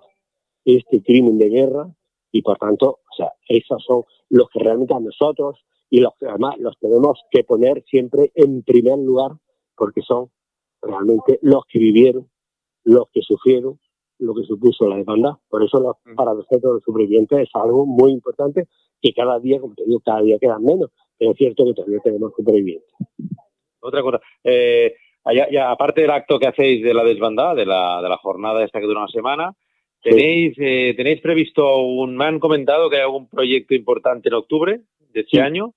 este 0.66 1.02
crimen 1.02 1.38
de 1.38 1.49
guerra 1.49 1.90
y 2.31 2.42
por 2.42 2.59
tanto, 2.59 2.99
o 3.12 3.14
sea, 3.16 3.33
esos 3.49 3.85
son 3.85 4.04
los 4.31 4.49
que 4.50 4.59
realmente 4.59 4.95
a 4.95 5.00
nosotros 5.00 5.59
y 5.90 6.00
los 6.00 6.14
que 6.19 6.26
además 6.26 6.57
los 6.59 6.78
tenemos 6.78 7.21
que 7.31 7.45
poner 7.45 7.85
siempre 7.85 8.33
en 8.35 8.62
primer 8.62 8.99
lugar 8.99 9.33
porque 9.76 10.00
son 10.02 10.31
realmente 10.81 11.38
los 11.42 11.64
que 11.66 11.78
vivieron, 11.78 12.28
los 12.85 13.09
que 13.12 13.21
sufrieron 13.23 13.78
lo 14.23 14.35
que 14.35 14.45
supuso 14.45 14.88
la 14.88 14.97
demanda. 14.97 15.38
Por 15.49 15.62
eso 15.62 15.99
mm. 16.04 16.14
para 16.14 16.35
nosotros 16.35 16.75
los 16.75 16.83
supervivientes 16.83 17.40
es 17.40 17.50
algo 17.54 17.85
muy 17.85 18.12
importante 18.12 18.69
que 19.00 19.12
cada 19.12 19.38
día, 19.40 19.61
como 19.61 19.75
te 19.75 19.85
digo, 19.85 20.00
cada 20.00 20.23
día 20.23 20.38
quedan 20.40 20.64
menos, 20.64 20.90
pero 21.19 21.33
es 21.33 21.37
cierto 21.37 21.64
que 21.64 21.75
todavía 21.75 21.99
tenemos 22.02 22.33
supervivientes. 22.37 22.90
Otra 23.81 24.00
cosa, 24.00 24.21
eh, 24.45 24.95
ya, 25.50 25.71
aparte 25.71 26.02
del 26.02 26.11
acto 26.11 26.38
que 26.38 26.47
hacéis 26.47 26.85
de 26.85 26.95
la 26.95 27.02
desbandada, 27.02 27.54
de 27.54 27.66
la, 27.66 28.00
de 28.00 28.09
la 28.09 28.16
jornada 28.16 28.64
esta 28.64 28.81
que 28.81 28.87
dura 28.87 29.00
una 29.00 29.09
semana, 29.09 29.52
¿tenéis, 30.02 30.54
eh, 30.59 30.94
¿tenéis 30.97 31.21
previsto 31.21 31.78
un, 31.78 32.16
me 32.16 32.25
han 32.25 32.40
comentado 32.40 32.90
que 32.90 32.97
hay 32.97 33.02
algún 33.02 33.28
proyecto 33.28 33.75
importante 33.75 34.28
en 34.28 34.35
octubre 34.35 34.80
de 35.12 35.21
este 35.21 35.40
año? 35.40 35.75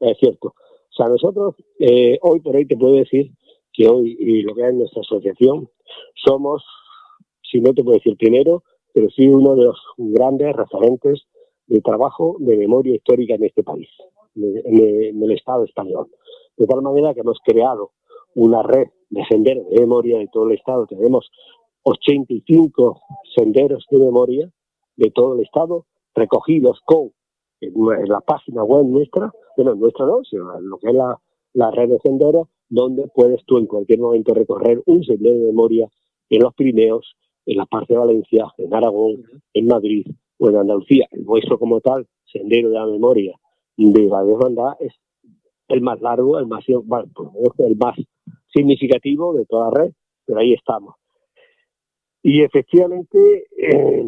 es 0.00 0.18
cierto. 0.18 0.48
O 0.48 0.92
sea, 0.92 1.08
nosotros 1.08 1.54
eh, 1.78 2.18
hoy 2.22 2.40
por 2.40 2.56
hoy 2.56 2.66
te 2.66 2.76
puedo 2.76 2.94
decir 2.94 3.30
que 3.72 3.88
hoy, 3.88 4.16
y 4.18 4.42
lo 4.42 4.54
que 4.54 4.66
es 4.66 4.74
nuestra 4.74 5.02
asociación, 5.02 5.68
somos, 6.14 6.64
si 7.42 7.60
no 7.60 7.72
te 7.72 7.82
puedo 7.82 7.96
decir 7.96 8.16
primero, 8.16 8.62
pero 8.92 9.08
sí 9.10 9.26
uno 9.26 9.54
de 9.54 9.64
los 9.64 9.78
grandes 9.96 10.54
referentes 10.54 11.22
de 11.66 11.80
trabajo 11.80 12.36
de 12.40 12.56
memoria 12.56 12.94
histórica 12.94 13.34
en 13.34 13.44
este 13.44 13.62
país, 13.62 13.88
en 14.34 15.22
el 15.22 15.30
Estado 15.32 15.64
español. 15.64 16.08
De 16.56 16.66
tal 16.66 16.82
manera 16.82 17.14
que 17.14 17.20
hemos 17.20 17.38
creado 17.44 17.92
una 18.34 18.62
red 18.62 18.88
de 19.10 19.24
senderos 19.28 19.68
de 19.70 19.80
memoria 19.80 20.18
de 20.18 20.28
todo 20.32 20.48
el 20.48 20.56
Estado. 20.56 20.86
Tenemos 20.86 21.30
85 21.88 23.00
senderos 23.34 23.86
de 23.90 23.98
memoria 23.98 24.50
de 24.96 25.10
todo 25.10 25.34
el 25.34 25.40
Estado 25.40 25.86
recogidos 26.14 26.80
con 26.84 27.12
en 27.60 28.08
la 28.08 28.20
página 28.20 28.62
web 28.62 28.86
nuestra, 28.86 29.32
bueno, 29.56 29.74
nuestra 29.74 30.06
no, 30.06 30.22
sino 30.22 30.60
lo 30.60 30.78
que 30.78 30.90
es 30.90 30.94
la, 30.94 31.18
la 31.54 31.70
red 31.72 31.88
de 31.88 31.98
senderos, 31.98 32.48
donde 32.68 33.08
puedes 33.08 33.44
tú 33.46 33.58
en 33.58 33.66
cualquier 33.66 33.98
momento 33.98 34.32
recorrer 34.32 34.80
un 34.86 35.02
sendero 35.02 35.38
de 35.38 35.46
memoria 35.46 35.88
en 36.28 36.42
los 36.42 36.54
Pirineos, 36.54 37.16
en 37.46 37.56
la 37.56 37.66
parte 37.66 37.94
de 37.94 37.98
Valencia, 37.98 38.46
en 38.58 38.74
Aragón, 38.74 39.24
en 39.54 39.66
Madrid 39.66 40.06
o 40.38 40.50
en 40.50 40.56
Andalucía. 40.56 41.08
El 41.10 41.24
nuestro 41.24 41.58
como 41.58 41.80
tal, 41.80 42.06
sendero 42.30 42.68
de 42.68 42.74
la 42.76 42.86
memoria 42.86 43.34
de 43.76 44.04
la 44.04 44.22
desbandada, 44.22 44.76
es 44.78 44.92
el 45.68 45.80
más 45.80 46.00
largo, 46.00 46.38
el 46.38 46.46
más, 46.46 46.64
el 46.68 47.76
más 47.76 47.96
significativo 48.52 49.34
de 49.34 49.46
toda 49.46 49.70
la 49.70 49.84
red, 49.84 49.92
pero 50.26 50.40
ahí 50.40 50.52
estamos. 50.52 50.97
Y 52.22 52.42
efectivamente, 52.42 53.46
eh, 53.56 54.04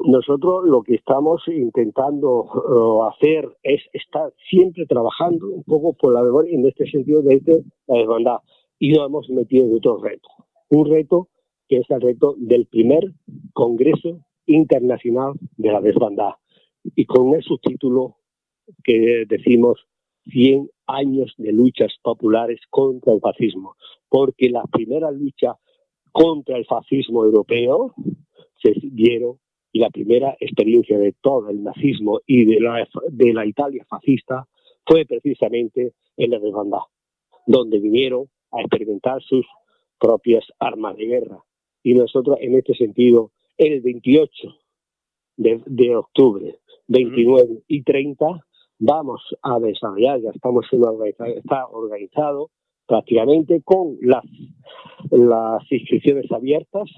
nosotros 0.00 0.64
lo 0.66 0.82
que 0.82 0.94
estamos 0.94 1.42
intentando 1.48 2.46
eh, 2.46 3.14
hacer 3.14 3.48
es 3.62 3.82
estar 3.92 4.32
siempre 4.48 4.86
trabajando 4.86 5.48
un 5.48 5.64
poco 5.64 5.94
por 5.94 6.12
la 6.12 6.22
memoria 6.22 6.54
en 6.56 6.66
este 6.66 6.88
sentido 6.90 7.22
de 7.22 7.64
la 7.86 7.98
desbandada. 7.98 8.42
Y 8.78 8.92
nos 8.92 9.06
hemos 9.06 9.28
metido 9.30 9.66
en 9.66 9.74
otro 9.74 10.00
reto. 10.00 10.28
Un 10.70 10.88
reto 10.88 11.28
que 11.68 11.78
es 11.78 11.90
el 11.90 12.00
reto 12.00 12.34
del 12.38 12.66
primer 12.66 13.12
Congreso 13.52 14.20
Internacional 14.46 15.34
de 15.56 15.72
la 15.72 15.80
Desbandada. 15.80 16.38
Y 16.94 17.04
con 17.04 17.34
el 17.34 17.42
subtítulo 17.42 18.16
que 18.84 19.24
decimos 19.28 19.86
100 20.26 20.70
años 20.86 21.34
de 21.36 21.52
luchas 21.52 21.92
populares 22.02 22.60
contra 22.70 23.12
el 23.12 23.20
fascismo, 23.20 23.74
porque 24.08 24.50
la 24.50 24.62
primera 24.64 25.10
lucha 25.10 25.56
contra 26.18 26.56
el 26.56 26.66
fascismo 26.66 27.24
europeo 27.24 27.94
se 28.60 28.72
dieron 28.82 29.38
y 29.70 29.78
la 29.78 29.88
primera 29.88 30.36
experiencia 30.40 30.98
de 30.98 31.14
todo 31.20 31.48
el 31.48 31.62
nazismo 31.62 32.18
y 32.26 32.44
de 32.44 32.58
la, 32.58 32.88
de 33.08 33.32
la 33.32 33.46
Italia 33.46 33.86
fascista 33.88 34.44
fue 34.84 35.04
precisamente 35.04 35.92
en 36.16 36.30
la 36.32 36.40
desbandada, 36.40 36.86
donde 37.46 37.78
vinieron 37.78 38.24
a 38.50 38.62
experimentar 38.62 39.22
sus 39.22 39.46
propias 40.00 40.44
armas 40.58 40.96
de 40.96 41.06
guerra. 41.06 41.38
Y 41.84 41.94
nosotros, 41.94 42.36
en 42.40 42.56
este 42.56 42.74
sentido, 42.74 43.30
el 43.56 43.80
28 43.80 44.28
de, 45.36 45.96
octubre, 45.96 46.58
29 46.88 47.62
y 47.68 47.84
30, 47.84 48.44
vamos 48.80 49.22
a 49.42 49.60
desarrollar, 49.60 50.20
ya 50.20 50.30
estamos 50.30 50.66
organizado, 50.72 51.26
está 51.36 51.66
organizado 51.68 52.50
prácticamente 52.88 53.62
con 53.62 53.98
las, 54.00 54.24
las 55.10 55.62
inscripciones 55.70 56.30
abiertas 56.30 56.90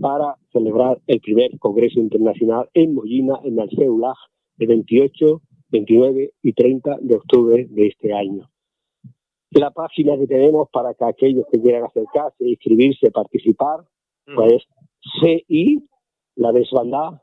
para 0.00 0.36
celebrar 0.52 1.00
el 1.06 1.20
primer 1.20 1.58
Congreso 1.58 2.00
Internacional 2.00 2.68
en 2.74 2.94
Mollina, 2.94 3.40
en 3.44 3.58
el 3.58 3.68
CEULAG, 3.70 4.16
el 4.58 4.66
28, 4.68 5.42
29 5.70 6.32
y 6.42 6.52
30 6.52 6.98
de 7.00 7.14
octubre 7.16 7.66
de 7.68 7.86
este 7.86 8.12
año. 8.12 8.48
La 9.50 9.70
página 9.70 10.16
que 10.18 10.26
tenemos 10.26 10.68
para 10.70 10.94
que 10.94 11.04
aquellos 11.04 11.46
que 11.50 11.60
quieran 11.60 11.84
acercarse, 11.84 12.48
inscribirse, 12.48 13.10
participar, 13.10 13.80
mm. 14.26 14.34
pues 14.34 14.62
ci, 15.20 15.82
la 16.36 16.52
desbandada.es. 16.52 17.20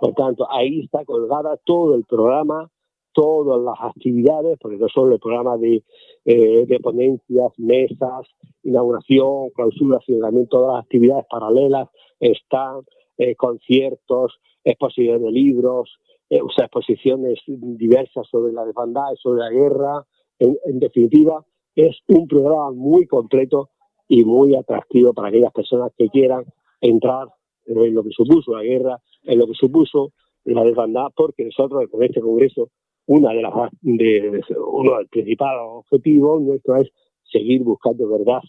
Por 0.00 0.14
tanto, 0.14 0.46
ahí 0.50 0.80
está 0.84 1.04
colgada 1.04 1.56
todo 1.64 1.96
el 1.96 2.04
programa, 2.04 2.70
todas 3.18 3.60
las 3.60 3.74
actividades, 3.80 4.56
porque 4.60 4.76
no 4.76 4.86
solo 4.88 5.14
el 5.14 5.18
programa 5.18 5.56
de, 5.56 5.82
eh, 6.24 6.66
de 6.66 6.78
ponencias, 6.78 7.52
mesas, 7.56 8.28
inauguración, 8.62 9.50
clausura, 9.56 9.98
sino 10.06 10.20
también 10.20 10.46
todas 10.46 10.76
las 10.76 10.84
actividades 10.84 11.24
paralelas, 11.28 11.88
están 12.20 12.82
eh, 13.16 13.34
conciertos, 13.34 14.38
exposiciones 14.62 15.20
de 15.20 15.32
libros, 15.32 15.98
eh, 16.30 16.40
o 16.40 16.48
sea, 16.48 16.66
exposiciones 16.66 17.40
diversas 17.48 18.24
sobre 18.30 18.52
la 18.52 18.64
desbandada, 18.64 19.16
sobre 19.16 19.40
la 19.40 19.50
guerra. 19.50 20.06
En, 20.38 20.78
definitiva, 20.78 21.44
es 21.74 21.96
un 22.06 22.28
programa 22.28 22.70
muy 22.70 23.08
completo 23.08 23.70
y 24.06 24.24
muy 24.24 24.54
atractivo 24.54 25.12
para 25.12 25.30
aquellas 25.30 25.52
personas 25.52 25.90
que 25.98 26.08
quieran 26.08 26.44
entrar 26.80 27.26
en 27.66 27.94
lo 27.94 28.04
que 28.04 28.10
supuso 28.10 28.54
la 28.54 28.62
guerra, 28.62 29.00
en 29.24 29.40
lo 29.40 29.48
que 29.48 29.54
supuso 29.54 30.12
la 30.44 30.62
desbandada, 30.62 31.10
porque 31.10 31.46
nosotros 31.46 31.82
con 31.90 32.04
este 32.04 32.20
Congreso, 32.20 32.70
una 33.08 33.32
de 33.32 33.42
las 33.42 33.52
de, 33.80 34.42
uno 34.66 34.98
del 34.98 35.08
principal 35.08 35.56
objetivo 35.60 36.38
nuestro 36.40 36.76
es 36.76 36.90
seguir 37.24 37.62
buscando 37.62 38.06
verdad, 38.06 38.42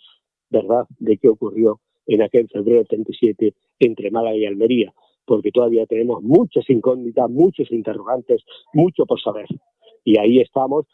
verdad 0.50 0.86
de 1.00 1.18
qué 1.18 1.30
ocurrió 1.30 1.80
en 2.06 2.22
aquel 2.22 2.50
febrero 2.50 2.84
37 2.84 3.54
entre 3.80 4.12
Málaga 4.12 4.36
y 4.36 4.46
Almería, 4.46 4.94
porque 5.26 5.52
todavía 5.52 5.86
tenemos 5.86 6.22
muchas 6.24 6.70
incógnitas, 6.70 7.30
muchos 7.30 7.72
interrogantes, 7.72 8.44
mucho 8.74 9.06
por 9.06 9.22
saber. 9.22 9.48
Y 10.04 10.20
ahí 10.20 10.42
estamos 10.42 10.86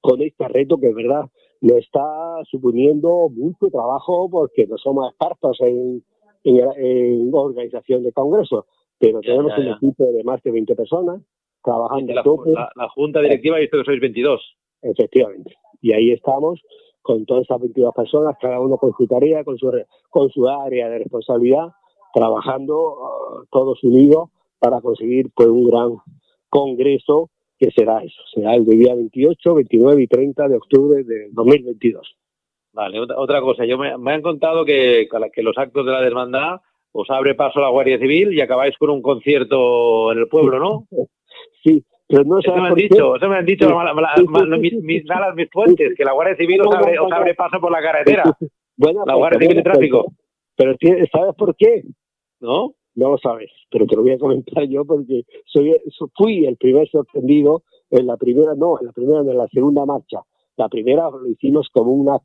con 0.00 0.20
este 0.20 0.48
reto 0.48 0.78
que 0.78 0.88
es 0.88 0.94
verdad 0.94 1.26
nos 1.60 1.78
está 1.78 2.04
suponiendo 2.50 3.28
mucho 3.28 3.70
trabajo 3.70 4.28
porque 4.28 4.66
no 4.66 4.76
somos 4.78 5.10
expertos 5.10 5.58
en, 5.60 6.02
en, 6.42 7.30
organización 7.32 8.02
de 8.02 8.10
congresos, 8.10 8.64
pero 8.98 9.20
tenemos 9.20 9.56
un 9.56 9.68
equipo 9.68 10.06
de 10.06 10.24
más 10.24 10.42
de 10.42 10.50
20 10.50 10.74
personas 10.74 11.22
trabajando. 11.62 12.12
La, 12.14 12.70
la, 12.74 12.88
junta 12.88 13.20
directiva 13.20 13.58
visto 13.58 13.78
que 13.78 13.84
sois 13.84 14.00
22. 14.00 14.40
Efectivamente. 14.82 15.54
Y 15.80 15.92
ahí 15.92 16.10
estamos 16.10 16.60
con 17.02 17.26
todas 17.26 17.44
esas 17.44 17.60
22 17.60 17.94
personas, 17.94 18.36
cada 18.40 18.60
uno 18.60 18.76
con 18.76 18.92
su 18.96 19.06
tarea, 19.06 19.44
con 19.44 19.58
su, 19.58 19.70
con 20.08 20.30
su 20.30 20.48
área 20.48 20.88
de 20.88 20.98
responsabilidad, 21.00 21.68
trabajando 22.14 22.78
uh, 22.78 23.46
todos 23.50 23.82
unidos 23.82 24.30
para 24.58 24.80
conseguir 24.80 25.30
pues, 25.34 25.48
un 25.48 25.66
gran 25.66 25.96
congreso 26.48 27.30
que 27.58 27.70
será 27.70 28.02
eso, 28.02 28.20
será 28.32 28.54
el 28.54 28.64
día 28.64 28.94
28, 28.94 29.54
29 29.54 30.02
y 30.02 30.06
30 30.06 30.48
de 30.48 30.56
octubre 30.56 31.04
de 31.04 31.28
2022. 31.32 32.16
Vale, 32.72 33.00
otra, 33.00 33.40
cosa, 33.40 33.64
yo 33.66 33.76
me, 33.76 33.96
me, 33.98 34.12
han 34.12 34.22
contado 34.22 34.64
que, 34.64 35.06
que 35.32 35.42
los 35.42 35.58
actos 35.58 35.84
de 35.84 35.92
la 35.92 36.00
desbandada 36.00 36.62
os 36.92 37.08
abre 37.10 37.34
paso 37.34 37.60
la 37.60 37.68
Guardia 37.68 37.98
Civil 37.98 38.32
y 38.32 38.40
acabáis 38.40 38.76
con 38.78 38.90
un 38.90 39.02
concierto 39.02 40.12
en 40.12 40.18
el 40.18 40.28
pueblo, 40.28 40.58
¿no? 40.58 40.86
Sí, 41.62 41.84
pero 42.08 42.24
no 42.24 42.40
eso 42.40 42.54
me 42.54 42.68
han 42.68 42.74
dicho, 42.74 43.16
eso 43.16 43.28
me 43.28 43.36
han 43.36 43.46
dicho 43.46 43.68
mis, 44.58 44.72
mis, 44.82 45.04
mis 45.34 45.50
fuentes, 45.50 45.94
que 45.96 46.04
la 46.04 46.12
Guardia 46.12 46.36
Civil 46.36 46.60
os 46.60 46.74
abre, 46.74 46.98
os 46.98 47.12
abre 47.12 47.34
paso 47.34 47.60
por 47.60 47.70
la 47.70 47.80
carretera. 47.80 48.24
Bueno, 48.76 49.04
la 49.06 49.14
Guardia 49.14 49.40
Civil 49.40 49.56
de 49.56 49.62
Tráfico. 49.62 50.12
Pero, 50.56 50.74
¿sabes 51.12 51.34
por 51.36 51.54
qué? 51.56 51.82
¿No? 52.40 52.74
No 52.94 53.12
lo 53.12 53.18
sabes, 53.18 53.50
pero 53.70 53.86
te 53.86 53.96
lo 53.96 54.02
voy 54.02 54.12
a 54.12 54.18
comentar 54.18 54.64
yo 54.64 54.84
porque 54.84 55.22
soy, 55.46 55.74
fui 56.14 56.44
el 56.44 56.56
primer 56.58 56.88
sorprendido 56.90 57.62
en 57.90 58.06
la 58.06 58.16
primera, 58.18 58.54
no, 58.54 58.78
en 58.78 58.86
la 58.86 58.92
primera, 58.92 59.20
en 59.20 59.38
la 59.38 59.48
segunda 59.48 59.86
marcha. 59.86 60.20
La 60.56 60.68
primera 60.68 61.08
lo 61.08 61.26
hicimos 61.26 61.68
como 61.72 61.92
una, 61.92 62.18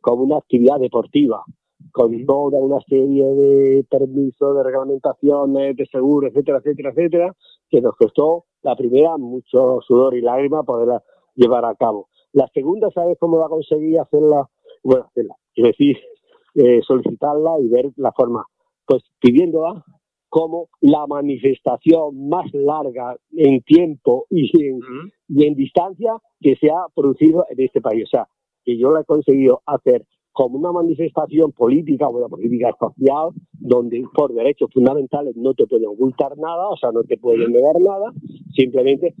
como 0.00 0.24
una 0.24 0.38
actividad 0.38 0.80
deportiva, 0.80 1.44
con 1.92 2.26
toda 2.26 2.58
una 2.58 2.80
serie 2.88 3.24
de 3.24 3.84
permisos, 3.88 4.56
de 4.56 4.62
reglamentaciones, 4.64 5.76
de 5.76 5.86
seguros, 5.86 6.32
etcétera, 6.32 6.58
etcétera, 6.58 6.90
etcétera, 6.90 7.36
que 7.70 7.80
nos 7.80 7.94
costó 7.94 8.46
la 8.62 8.76
primera 8.76 9.16
mucho 9.16 9.80
sudor 9.86 10.14
y 10.14 10.20
lágrimas 10.20 10.64
poderla 10.64 11.02
llevar 11.34 11.64
a 11.64 11.74
cabo. 11.74 12.08
La 12.32 12.48
segunda, 12.52 12.90
¿sabes 12.90 13.16
cómo 13.18 13.38
va 13.38 13.46
a 13.46 13.50
conseguir 13.50 13.98
hacerla? 13.98 14.48
Bueno, 14.82 15.06
hacerla, 15.06 15.34
es 15.54 15.64
decir, 15.64 15.96
eh, 16.54 16.80
solicitarla 16.86 17.58
y 17.60 17.68
ver 17.68 17.90
la 17.96 18.12
forma. 18.12 18.44
Pues 18.86 19.02
pidiéndola 19.20 19.84
como 20.28 20.68
la 20.80 21.06
manifestación 21.06 22.28
más 22.28 22.52
larga 22.52 23.16
en 23.32 23.62
tiempo 23.62 24.26
y 24.28 24.50
en, 24.62 24.80
y 25.28 25.46
en 25.46 25.54
distancia 25.54 26.12
que 26.40 26.54
se 26.56 26.70
ha 26.70 26.86
producido 26.94 27.46
en 27.48 27.60
este 27.64 27.80
país. 27.80 28.04
O 28.04 28.08
sea, 28.08 28.28
que 28.64 28.76
yo 28.76 28.90
la 28.90 29.00
he 29.00 29.04
conseguido 29.04 29.62
hacer 29.64 30.04
como 30.38 30.56
una 30.56 30.70
manifestación 30.70 31.50
política 31.50 32.06
o 32.06 32.16
una 32.16 32.28
política 32.28 32.70
social 32.78 33.30
donde 33.54 34.04
por 34.14 34.32
derechos 34.32 34.70
fundamentales 34.72 35.34
no 35.34 35.52
te 35.52 35.66
pueden 35.66 35.88
ocultar 35.88 36.38
nada, 36.38 36.68
o 36.68 36.76
sea, 36.76 36.92
no 36.92 37.02
te 37.02 37.16
pueden 37.16 37.50
negar 37.50 37.80
nada, 37.80 38.12
simplemente 38.54 39.16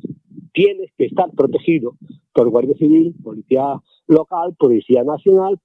tienes 0.52 0.92
que 0.96 1.06
estar 1.06 1.28
protegido 1.32 1.96
por 2.32 2.48
Guardia 2.50 2.76
Civil, 2.76 3.16
Policía 3.20 3.80
Local, 4.06 4.54
Policía 4.56 5.02
Nacional, 5.02 5.58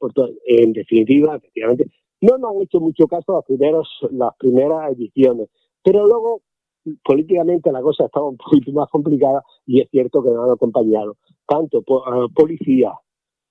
en 0.47 0.73
definitiva, 0.73 1.35
efectivamente, 1.35 1.85
no 2.21 2.39
nos 2.39 2.55
han 2.55 2.61
hecho 2.63 2.79
mucho 2.79 3.05
caso 3.05 3.33
las, 3.33 3.45
primeros, 3.45 3.87
las 4.09 4.35
primeras 4.39 4.91
ediciones, 4.93 5.49
pero 5.83 6.07
luego 6.07 6.41
políticamente 7.03 7.71
la 7.71 7.83
cosa 7.83 8.05
estaba 8.05 8.27
un 8.27 8.37
poquito 8.37 8.71
más 8.71 8.89
complicada 8.89 9.43
y 9.67 9.81
es 9.81 9.89
cierto 9.91 10.23
que 10.23 10.31
nos 10.31 10.45
han 10.45 10.53
acompañado 10.55 11.15
tanto 11.45 11.81
eh, 11.81 12.27
policía 12.33 12.93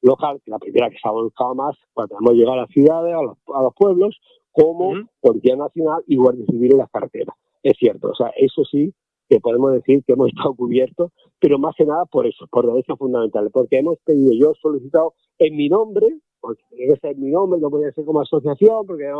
local, 0.02 0.40
que 0.44 0.50
la 0.50 0.58
primera 0.58 0.90
que 0.90 0.96
se 1.00 1.08
ha 1.08 1.12
volcado 1.12 1.54
más 1.54 1.76
cuando 1.92 2.16
hemos 2.20 2.34
llegado 2.34 2.54
a 2.54 2.62
las 2.62 2.70
ciudades, 2.70 3.14
a 3.14 3.22
los, 3.62 3.74
pueblos, 3.74 4.20
como 4.50 4.92
Policía 5.20 5.56
Nacional 5.56 6.02
y 6.06 6.16
Guardia 6.16 6.44
Civil 6.46 6.72
en 6.72 6.78
las 6.78 6.90
carreteras. 6.90 7.34
es 7.62 7.76
cierto. 7.78 8.10
O 8.10 8.14
sea, 8.14 8.28
eso 8.36 8.64
sí 8.64 8.92
que 9.28 9.40
podemos 9.40 9.72
decir 9.72 10.04
que 10.04 10.12
hemos 10.12 10.28
estado 10.36 10.54
cubiertos, 10.54 11.10
pero 11.40 11.58
más 11.58 11.74
que 11.76 11.86
nada 11.86 12.04
por 12.04 12.26
eso, 12.26 12.46
por 12.50 12.66
derechos 12.66 12.98
fundamentales, 12.98 13.50
porque 13.52 13.78
hemos 13.78 13.98
pedido, 14.04 14.32
yo 14.34 14.52
he 14.52 14.60
solicitado 14.60 15.14
en 15.38 15.56
mi 15.56 15.68
nombre, 15.68 16.06
porque 16.40 16.62
tiene 16.70 16.94
que 16.94 17.00
ser 17.00 17.16
mi 17.16 17.30
nombre, 17.30 17.60
no 17.60 17.70
podía 17.70 17.92
ser 17.92 18.04
como 18.04 18.20
asociación, 18.20 18.86
porque 18.86 19.04
era 19.04 19.16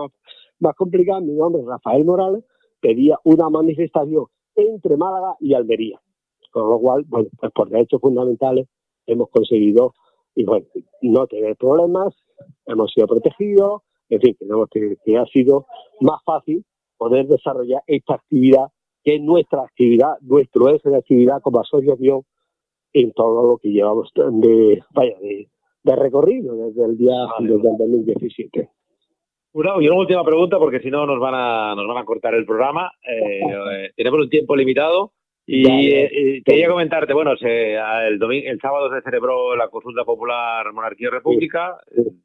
más 0.58 0.74
complicado, 0.74 1.20
mi 1.20 1.34
nombre 1.34 1.62
es 1.62 1.68
Rafael 1.68 2.04
Morales, 2.04 2.44
pedía 2.80 3.18
una 3.24 3.48
manifestación 3.48 4.26
entre 4.56 4.96
Málaga 4.96 5.36
y 5.40 5.54
Almería. 5.54 6.00
Con 6.50 6.68
lo 6.68 6.78
cual, 6.78 7.04
bueno, 7.06 7.28
pues 7.38 7.52
por 7.52 7.70
derechos 7.70 8.00
fundamentales 8.00 8.68
hemos 9.06 9.30
conseguido 9.30 9.94
y 10.34 10.44
bueno, 10.44 10.66
no 11.02 11.26
tener 11.26 11.56
problemas, 11.56 12.14
hemos 12.66 12.92
sido 12.92 13.06
protegidos, 13.06 13.82
en 14.08 14.20
fin, 14.20 14.36
que, 14.70 14.96
que 15.04 15.16
ha 15.16 15.24
sido 15.26 15.66
más 16.00 16.22
fácil 16.24 16.64
poder 16.96 17.26
desarrollar 17.26 17.82
esta 17.86 18.14
actividad, 18.14 18.66
que 19.02 19.16
es 19.16 19.22
nuestra 19.22 19.62
actividad, 19.62 20.18
nuestro 20.20 20.68
eje 20.68 20.88
de 20.90 20.98
actividad 20.98 21.40
como 21.42 21.60
asociación 21.60 22.22
en 22.92 23.12
todo 23.12 23.46
lo 23.46 23.58
que 23.58 23.70
llevamos 23.70 24.10
de, 24.14 24.82
vaya, 24.90 25.16
de, 25.20 25.96
recorrido 25.96 26.54
desde 26.56 26.84
el 26.84 26.96
día 26.96 27.14
desde 27.40 27.54
el 27.54 27.78
2017. 27.78 28.68
Una, 29.54 29.74
y 29.80 29.88
una 29.88 29.98
última 29.98 30.24
pregunta, 30.24 30.58
porque 30.58 30.80
si 30.80 30.90
no 30.90 31.04
nos 31.06 31.18
van 31.18 31.34
a 31.34 31.74
nos 31.74 31.86
van 31.86 31.98
a 31.98 32.04
cortar 32.04 32.34
el 32.34 32.46
programa. 32.46 32.90
Eh, 33.06 33.90
tenemos 33.96 34.20
un 34.20 34.30
tiempo 34.30 34.56
limitado. 34.56 35.12
Y, 35.46 36.42
quería 36.42 36.68
comentarte, 36.68 37.12
bueno, 37.12 37.32
el, 37.40 38.18
domingo, 38.18 38.48
el 38.48 38.60
sábado 38.60 38.94
se 38.94 39.02
celebró 39.02 39.56
la 39.56 39.68
consulta 39.68 40.04
popular 40.04 40.72
Monarquía 40.72 41.10
República. 41.10 41.78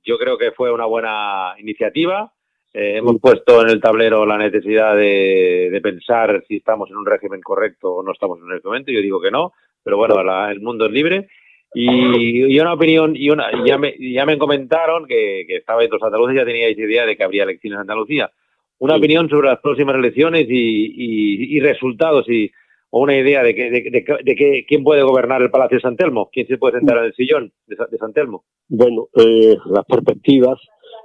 Yo 0.03 0.17
creo 0.17 0.37
que 0.37 0.51
fue 0.51 0.71
una 0.71 0.85
buena 0.85 1.55
iniciativa. 1.59 2.31
Eh, 2.73 2.97
hemos 2.97 3.19
puesto 3.19 3.61
en 3.61 3.69
el 3.69 3.81
tablero 3.81 4.25
la 4.25 4.37
necesidad 4.37 4.95
de, 4.95 5.79
pensar 5.81 6.43
si 6.47 6.57
estamos 6.57 6.89
en 6.91 6.97
un 6.97 7.05
régimen 7.05 7.41
correcto 7.41 7.95
o 7.95 8.03
no 8.03 8.11
estamos 8.11 8.39
en 8.39 8.55
este 8.55 8.67
momento. 8.67 8.91
Yo 8.91 9.01
digo 9.01 9.19
que 9.19 9.31
no, 9.31 9.53
pero 9.83 9.97
bueno, 9.97 10.15
el 10.49 10.61
mundo 10.61 10.85
es 10.85 10.91
libre. 10.91 11.27
Y, 11.73 12.59
una 12.59 12.73
opinión, 12.73 13.15
y 13.15 13.29
una, 13.29 13.49
ya, 13.65 13.77
me, 13.77 13.95
ya 13.99 14.25
me 14.25 14.37
comentaron 14.37 15.05
que, 15.05 15.45
que 15.47 15.57
estabais 15.57 15.89
los 15.89 16.01
andaluces, 16.01 16.35
ya 16.35 16.45
teníais 16.45 16.77
idea 16.77 17.05
de 17.05 17.17
que 17.17 17.23
habría 17.23 17.43
elecciones 17.43 17.77
en 17.77 17.81
Andalucía. 17.81 18.31
Una 18.79 18.95
opinión 18.95 19.27
sobre 19.29 19.49
las 19.49 19.59
próximas 19.59 19.95
elecciones 19.95 20.45
y, 20.49 21.55
y, 21.55 21.59
resultados 21.59 22.29
y 22.29 22.51
o 22.89 23.01
una 23.01 23.15
idea 23.17 23.43
de, 23.43 23.53
que, 23.53 23.69
de, 23.69 24.35
que, 24.35 24.65
quién 24.67 24.83
puede 24.83 25.03
gobernar 25.03 25.41
el 25.41 25.51
Palacio 25.51 25.77
de 25.77 25.81
San 25.81 25.97
Telmo, 25.97 26.29
quién 26.31 26.47
se 26.47 26.57
puede 26.57 26.79
sentar 26.79 27.03
en 27.03 27.13
sillón 27.13 27.51
de, 27.67 27.97
San 27.97 28.13
Telmo. 28.13 28.45
Bueno, 28.69 29.09
eh, 29.15 29.57
las 29.65 29.85
perspectivas, 29.85 30.59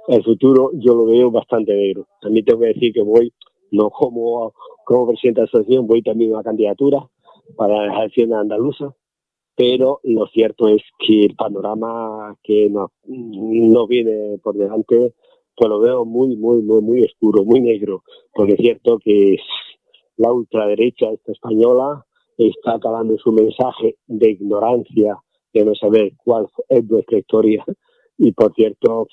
el 0.07 0.23
futuro 0.23 0.71
yo 0.75 0.95
lo 0.95 1.05
veo 1.05 1.31
bastante 1.31 1.73
negro. 1.73 2.07
También 2.21 2.45
tengo 2.45 2.61
que 2.61 2.67
decir 2.67 2.93
que 2.93 3.01
voy, 3.01 3.33
no 3.71 3.89
como, 3.89 4.53
como 4.85 5.07
presidente 5.07 5.41
de 5.41 5.45
la 5.45 5.49
asociación, 5.49 5.87
voy 5.87 6.01
también 6.01 6.31
a 6.31 6.35
una 6.35 6.43
candidatura 6.43 6.99
para 7.57 7.85
la 7.85 7.99
elección 7.99 8.33
andaluza 8.33 8.95
pero 9.55 9.99
lo 10.03 10.27
cierto 10.27 10.67
es 10.67 10.81
que 10.99 11.25
el 11.25 11.35
panorama 11.35 12.35
que 12.43 12.69
nos, 12.69 12.89
viene 13.87 14.37
por 14.41 14.55
delante, 14.55 15.13
pues 15.55 15.69
lo 15.69 15.79
veo 15.79 16.05
muy, 16.05 16.35
muy, 16.35 16.61
muy, 16.61 16.81
muy 16.81 17.03
oscuro, 17.03 17.43
muy 17.43 17.61
negro, 17.61 18.03
porque 18.33 18.53
es 18.53 18.59
cierto 18.59 18.97
que 19.03 19.37
la 20.17 20.31
ultraderecha 20.31 21.11
esta 21.11 21.31
española 21.31 22.05
está 22.37 22.75
acabando 22.75 23.17
su 23.17 23.31
mensaje 23.31 23.97
de 24.07 24.31
ignorancia, 24.31 25.17
de 25.53 25.65
no 25.65 25.75
saber 25.75 26.13
cuál 26.23 26.47
es 26.69 26.83
nuestra 26.89 27.19
historia, 27.19 27.63
y 28.17 28.31
por 28.31 28.53
cierto, 28.53 29.07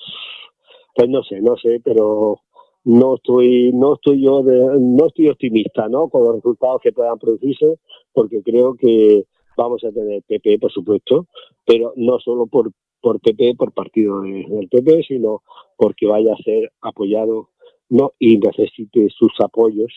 pues 0.95 1.09
no 1.09 1.23
sé, 1.23 1.41
no 1.41 1.55
sé, 1.57 1.81
pero 1.83 2.39
no 2.83 3.15
estoy 3.15 3.71
no 3.73 3.93
estoy 3.93 4.23
yo 4.23 4.41
no 4.41 5.05
estoy 5.05 5.29
optimista 5.29 5.87
no 5.87 6.09
con 6.09 6.23
los 6.23 6.37
resultados 6.37 6.81
que 6.81 6.91
puedan 6.91 7.19
producirse 7.19 7.77
porque 8.11 8.41
creo 8.41 8.73
que 8.73 9.25
vamos 9.55 9.83
a 9.83 9.91
tener 9.91 10.23
PP, 10.23 10.59
por 10.59 10.71
supuesto, 10.71 11.27
pero 11.65 11.93
no 11.95 12.19
solo 12.19 12.47
por, 12.47 12.71
por 13.01 13.19
PP, 13.19 13.55
por 13.55 13.73
partido 13.73 14.21
del 14.21 14.67
PP, 14.69 15.03
sino 15.07 15.43
porque 15.77 16.07
vaya 16.07 16.33
a 16.33 16.43
ser 16.43 16.71
apoyado 16.81 17.49
no 17.89 18.13
y 18.19 18.37
necesite 18.37 19.09
sus 19.09 19.33
apoyos 19.39 19.91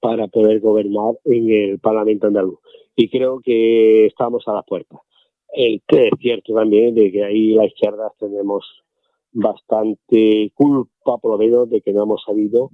para 0.00 0.28
poder 0.28 0.60
gobernar 0.60 1.14
en 1.24 1.50
el 1.50 1.78
Parlamento 1.78 2.26
andaluz. 2.26 2.58
Y 2.94 3.08
creo 3.08 3.40
que 3.40 4.06
estamos 4.06 4.46
a 4.46 4.54
la 4.54 4.62
puerta. 4.62 5.00
es 5.52 5.80
cierto 6.20 6.54
también 6.54 6.94
de 6.94 7.10
que 7.12 7.24
ahí 7.24 7.54
las 7.54 7.66
izquierdas 7.66 8.12
tenemos 8.18 8.64
bastante 9.32 10.50
culpa, 10.54 11.18
por 11.18 11.32
lo 11.32 11.38
menos, 11.38 11.68
de 11.68 11.82
que 11.82 11.92
no 11.92 12.04
hemos 12.04 12.22
sabido 12.24 12.70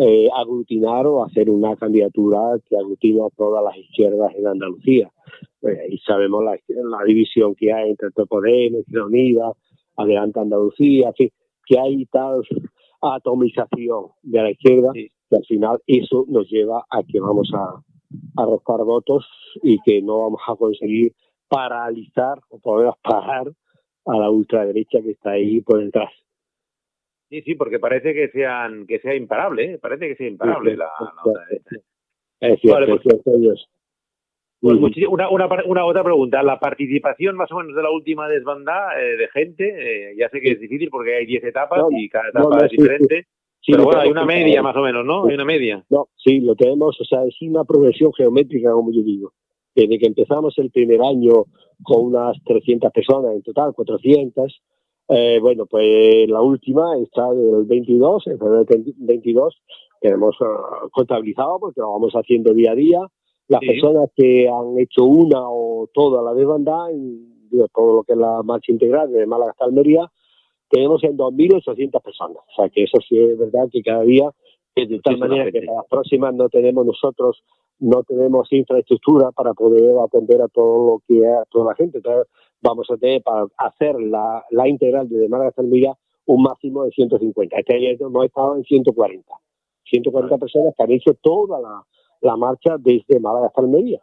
eh, 0.00 0.28
aglutinar 0.34 1.06
o 1.06 1.22
hacer 1.22 1.50
una 1.50 1.76
candidatura 1.76 2.58
que 2.66 2.76
aglutine 2.76 3.20
a 3.20 3.36
todas 3.36 3.62
las 3.62 3.76
izquierdas 3.76 4.34
en 4.34 4.46
Andalucía. 4.46 5.10
Eh, 5.62 5.88
y 5.90 5.98
sabemos 5.98 6.42
la, 6.42 6.58
división 7.06 7.54
que 7.54 7.72
hay 7.72 7.90
entre 7.90 8.10
Podemos, 8.26 8.80
Izquierda 8.80 9.06
Unida, 9.06 9.52
Adelante 9.96 10.40
Andalucía, 10.40 11.12
que 11.14 11.78
hay 11.78 12.06
tal 12.06 12.42
atomización 13.02 14.06
de 14.22 14.42
la 14.42 14.50
izquierda 14.50 14.92
que 15.28 15.36
al 15.36 15.44
final 15.44 15.80
eso 15.86 16.24
nos 16.28 16.48
lleva 16.48 16.84
a 16.90 17.02
que 17.02 17.20
vamos 17.20 17.50
a 17.54 17.82
arrojar 18.36 18.84
votos 18.84 19.26
y 19.62 19.78
que 19.84 20.02
no 20.02 20.22
vamos 20.22 20.40
a 20.46 20.54
conseguir 20.56 21.12
paralizar 21.48 22.38
o 22.48 22.58
poder 22.58 22.92
parar 23.02 23.48
a 24.06 24.16
la 24.16 24.30
ultraderecha 24.30 25.02
que 25.02 25.12
está 25.12 25.30
ahí 25.32 25.60
por 25.60 25.82
detrás. 25.84 26.12
Sí, 27.28 27.42
sí, 27.42 27.54
porque 27.56 27.80
parece 27.80 28.14
que 28.14 28.28
sean 28.28 28.86
que 28.86 29.00
sea 29.00 29.14
imparable, 29.14 29.74
¿eh? 29.74 29.78
parece 29.78 30.08
que 30.08 30.14
sea 30.14 30.28
imparable 30.28 30.76
la, 30.76 30.88
Es 32.40 32.60
cierto, 32.60 32.98
pues, 33.02 33.68
pues 34.60 35.06
una, 35.08 35.28
una, 35.28 35.48
una, 35.66 35.84
otra 35.84 36.04
pregunta. 36.04 36.42
La 36.42 36.60
participación 36.60 37.36
más 37.36 37.50
o 37.50 37.56
menos 37.56 37.74
de 37.74 37.82
la 37.82 37.90
última 37.90 38.28
desbandada 38.28 39.00
eh, 39.00 39.16
de 39.16 39.28
gente, 39.28 40.10
eh, 40.10 40.14
ya 40.16 40.28
sé 40.28 40.40
que 40.40 40.52
es 40.52 40.60
difícil 40.60 40.88
porque 40.88 41.16
hay 41.16 41.26
10 41.26 41.44
etapas 41.44 41.82
y 41.90 42.08
cada 42.08 42.28
etapa 42.28 42.64
es 42.64 42.70
diferente. 42.70 43.26
Pero 43.66 43.84
bueno, 43.84 44.00
hay 44.00 44.10
una 44.10 44.24
media 44.24 44.62
más 44.62 44.76
o 44.76 44.82
menos, 44.82 45.04
¿no? 45.04 45.26
Hay 45.26 45.34
una 45.34 45.44
media. 45.44 45.84
No, 45.90 46.08
sí, 46.16 46.40
lo 46.40 46.54
tenemos, 46.54 47.00
o 47.00 47.04
sea, 47.04 47.24
es 47.24 47.36
una 47.42 47.64
progresión 47.64 48.12
geométrica, 48.12 48.72
como 48.72 48.92
yo 48.92 49.02
digo. 49.02 49.32
Desde 49.74 49.98
que 49.98 50.06
empezamos 50.06 50.56
el 50.58 50.70
primer 50.70 51.02
año 51.02 51.44
con 51.82 52.06
unas 52.06 52.36
300 52.44 52.90
personas 52.92 53.34
en 53.34 53.42
total, 53.42 53.74
400, 53.74 54.62
eh, 55.08 55.38
bueno, 55.40 55.66
pues 55.66 56.28
la 56.28 56.40
última 56.40 56.96
está 56.98 57.30
del 57.30 57.64
22, 57.64 58.26
en 58.26 58.38
febrero 58.38 58.64
del 58.64 58.94
22, 58.96 59.62
que 60.00 60.08
hemos 60.08 60.40
uh, 60.40 60.88
contabilizado 60.90 61.58
porque 61.60 61.80
lo 61.80 61.92
vamos 61.92 62.12
haciendo 62.14 62.54
día 62.54 62.72
a 62.72 62.74
día 62.74 63.00
las 63.48 63.60
personas 63.60 64.10
que 64.14 64.48
han 64.48 64.78
hecho 64.78 65.04
una 65.04 65.40
o 65.42 65.88
toda 65.92 66.22
la 66.22 66.34
desbandada, 66.34 66.90
en 66.90 67.46
todo 67.72 67.96
lo 67.96 68.02
que 68.02 68.12
es 68.12 68.18
la 68.18 68.42
marcha 68.42 68.72
integral 68.72 69.12
de 69.12 69.26
Málaga 69.26 69.52
hasta 69.52 69.64
Almería, 69.64 70.10
tenemos 70.70 71.02
en 71.04 71.16
2.800 71.16 72.02
personas. 72.02 72.38
O 72.38 72.54
sea 72.56 72.68
que 72.68 72.84
eso 72.84 72.98
sí 73.08 73.18
es 73.18 73.38
verdad 73.38 73.68
que 73.70 73.82
cada 73.82 74.02
día, 74.02 74.30
de 74.74 75.00
tal 75.00 75.18
manera 75.18 75.50
que 75.50 75.62
para 75.62 75.78
las 75.78 75.86
próximas 75.88 76.34
no 76.34 76.48
tenemos 76.48 76.84
nosotros, 76.84 77.42
no 77.78 78.02
tenemos 78.04 78.50
infraestructura 78.52 79.32
para 79.32 79.54
poder 79.54 79.98
atender 79.98 80.40
a 80.42 80.48
todo 80.48 80.86
lo 80.86 81.02
que 81.06 81.26
a 81.26 81.44
toda 81.50 81.66
la 81.66 81.74
gente. 81.74 81.98
Entonces 81.98 82.26
vamos 82.60 82.86
a 82.90 82.96
tener 82.96 83.22
para 83.22 83.46
hacer 83.58 83.98
la, 84.00 84.44
la 84.50 84.68
integral 84.68 85.08
de 85.08 85.28
Málaga 85.28 85.50
hasta 85.50 85.62
Almería 85.62 85.94
un 86.26 86.42
máximo 86.42 86.84
de 86.84 86.90
150. 86.90 87.56
Este 87.56 87.74
año 87.74 87.88
hemos 88.00 88.24
estado 88.24 88.56
en 88.56 88.64
140. 88.64 89.32
140 89.84 90.38
personas 90.38 90.74
que 90.76 90.82
han 90.82 90.90
hecho 90.90 91.14
toda 91.22 91.60
la, 91.60 91.82
la 92.20 92.36
marcha 92.36 92.76
desde 92.78 93.20
Málaga 93.20 93.46
hasta 93.46 93.62
Almería. 93.62 94.00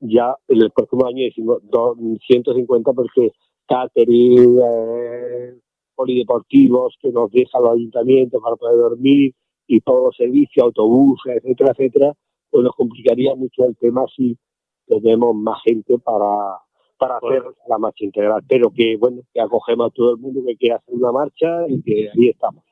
Ya 0.00 0.36
en 0.48 0.62
el 0.62 0.70
próximo 0.70 1.06
año 1.06 1.24
decimos 1.24 1.60
150 2.26 2.92
porque 2.92 3.32
catering, 3.66 4.58
eh, 4.62 5.54
polideportivos 5.94 6.96
que 7.00 7.10
nos 7.10 7.30
dejan 7.30 7.62
los 7.62 7.74
ayuntamientos 7.74 8.42
para 8.42 8.56
poder 8.56 8.76
dormir 8.76 9.32
y 9.66 9.80
todos 9.80 10.04
los 10.04 10.16
servicios, 10.16 10.64
autobuses, 10.64 11.36
etcétera, 11.36 11.72
etcétera, 11.72 12.12
pues 12.50 12.64
nos 12.64 12.74
complicaría 12.74 13.34
mucho 13.34 13.64
el 13.64 13.76
tema 13.76 14.04
si 14.14 14.36
tenemos 14.86 15.34
más 15.34 15.62
gente 15.64 15.98
para, 15.98 16.58
para 16.98 17.16
hacer 17.16 17.42
la 17.68 17.78
marcha 17.78 18.04
integral. 18.04 18.42
Pero 18.48 18.70
que, 18.70 18.96
bueno, 18.96 19.22
que 19.32 19.40
acogemos 19.40 19.88
a 19.88 19.94
todo 19.94 20.12
el 20.12 20.18
mundo 20.18 20.42
que 20.46 20.56
quiera 20.56 20.76
hacer 20.76 20.94
una 20.94 21.12
marcha 21.12 21.66
y 21.68 21.82
que 21.82 22.10
ahí 22.10 22.28
estamos. 22.28 22.64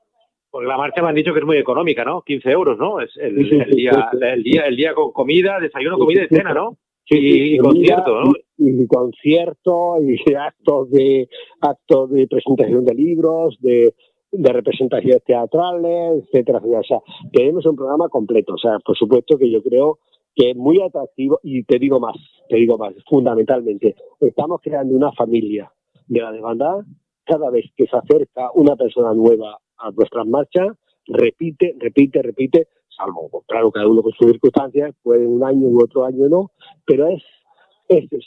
Porque 0.51 0.69
la 0.69 0.77
marcha 0.77 1.03
me 1.03 1.09
han 1.09 1.15
dicho 1.15 1.33
que 1.33 1.41
es 1.41 1.47
muy 1.47 1.57
económica, 1.57 2.05
¿no? 2.05 2.21
15 2.23 2.51
euros, 2.51 2.79
¿no? 2.79 3.01
Es 3.01 3.17
el, 3.17 3.37
día, 3.37 4.11
el, 4.21 4.43
día, 4.43 4.63
el 4.67 4.77
día 4.77 4.95
con 4.95 5.11
comida, 5.11 5.59
desayuno, 5.59 5.97
comida 5.97 6.25
y 6.25 6.29
cena, 6.29 6.53
¿no? 6.53 6.77
y, 7.09 7.59
concierto, 7.59 8.21
¿no? 8.21 8.33
Y, 8.65 8.87
concierto 8.87 9.97
y 10.03 10.17
actos 10.35 10.91
de 10.91 11.29
actos 11.61 12.11
de 12.11 12.27
presentación 12.27 12.85
de 12.85 12.95
libros, 12.95 13.59
de, 13.61 13.95
de 14.31 14.53
representaciones 14.53 15.23
teatrales, 15.25 16.25
etcétera, 16.25 16.61
O 16.65 16.85
sea, 16.85 17.01
tenemos 17.33 17.67
un 17.67 17.77
programa 17.77 18.09
completo. 18.09 18.55
O 18.55 18.59
sea, 18.59 18.79
por 18.85 18.97
supuesto 18.97 19.37
que 19.37 19.51
yo 19.51 19.63
creo 19.63 19.99
que 20.35 20.51
es 20.51 20.57
muy 20.57 20.81
atractivo 20.81 21.41
y 21.43 21.65
te 21.65 21.79
digo 21.79 22.01
más, 22.01 22.17
te 22.49 22.57
digo 22.57 22.79
más, 22.79 22.95
fundamentalmente, 23.09 23.95
estamos 24.21 24.61
creando 24.63 24.95
una 24.95 25.13
familia 25.13 25.71
de 26.07 26.21
la 26.21 26.33
demanda 26.33 26.85
cada 27.25 27.51
vez 27.51 27.67
que 27.77 27.87
se 27.87 27.97
acerca 27.97 28.51
una 28.55 28.77
persona 28.77 29.15
nueva 29.15 29.59
a 29.79 29.91
nuestras 29.91 30.27
marchas, 30.27 30.77
repite, 31.07 31.75
repite, 31.79 32.23
repite, 32.23 32.69
salvo, 32.97 33.45
claro, 33.47 33.71
cada 33.71 33.89
uno 33.89 34.03
con 34.03 34.13
sus 34.13 34.31
circunstancias, 34.31 34.95
puede 35.03 35.27
un 35.27 35.45
año 35.45 35.69
u 35.69 35.83
otro 35.83 36.05
año 36.05 36.29
no, 36.29 36.51
pero 36.85 37.09
es, 37.09 37.23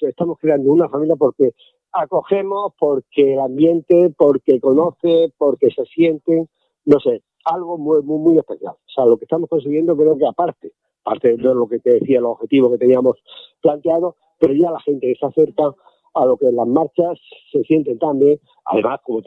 estamos 0.01 0.37
creando 0.39 0.71
una 0.71 0.89
familia 0.89 1.15
porque 1.15 1.53
acogemos, 1.91 2.73
porque 2.77 3.33
el 3.33 3.39
ambiente, 3.39 4.13
porque 4.17 4.59
conoce, 4.59 5.31
porque 5.37 5.69
se 5.71 5.85
sienten, 5.85 6.47
no 6.85 6.99
sé, 6.99 7.23
algo 7.45 7.77
muy, 7.77 8.01
muy, 8.01 8.19
muy 8.19 8.37
especial. 8.37 8.73
O 8.73 8.91
sea, 8.93 9.05
lo 9.05 9.17
que 9.17 9.25
estamos 9.25 9.49
consiguiendo 9.49 9.95
creo 9.95 10.17
que 10.17 10.27
aparte, 10.27 10.73
aparte 11.03 11.37
de 11.37 11.37
lo 11.37 11.67
que 11.67 11.79
te 11.79 11.99
decía, 11.99 12.19
los 12.19 12.33
objetivos 12.33 12.71
que 12.71 12.77
teníamos 12.79 13.17
planteados, 13.61 14.15
pero 14.39 14.53
ya 14.53 14.71
la 14.71 14.79
gente 14.81 15.07
que 15.07 15.15
se 15.15 15.25
acerca 15.25 15.73
a 16.15 16.25
lo 16.25 16.37
que 16.37 16.51
las 16.51 16.67
marchas 16.67 17.19
se 17.51 17.61
sienten 17.63 17.99
también. 17.99 18.39
Además, 18.65 18.99
como, 19.03 19.21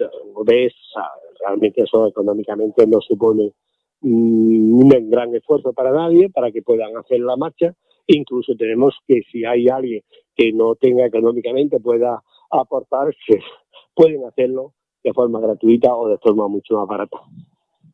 ves, 0.44 0.74
realmente 1.40 1.82
eso 1.82 2.06
económicamente 2.06 2.86
no 2.86 3.00
supone 3.00 3.52
mm, 4.00 4.80
un 4.80 5.10
gran 5.10 5.34
esfuerzo 5.34 5.72
para 5.72 5.92
nadie 5.92 6.30
para 6.30 6.50
que 6.50 6.62
puedan 6.62 6.96
hacer 6.96 7.20
la 7.20 7.36
marcha. 7.36 7.74
Incluso 8.08 8.54
tenemos 8.56 8.96
que 9.06 9.22
si 9.30 9.44
hay 9.44 9.68
alguien 9.68 10.02
que 10.34 10.52
no 10.52 10.74
tenga 10.74 11.06
económicamente 11.06 11.78
pueda 11.78 12.22
aportar, 12.50 13.14
pueden 13.94 14.24
hacerlo 14.24 14.72
de 15.04 15.12
forma 15.12 15.40
gratuita 15.40 15.94
o 15.94 16.08
de 16.08 16.18
forma 16.18 16.48
mucho 16.48 16.78
más 16.78 16.88
barata. 16.88 17.18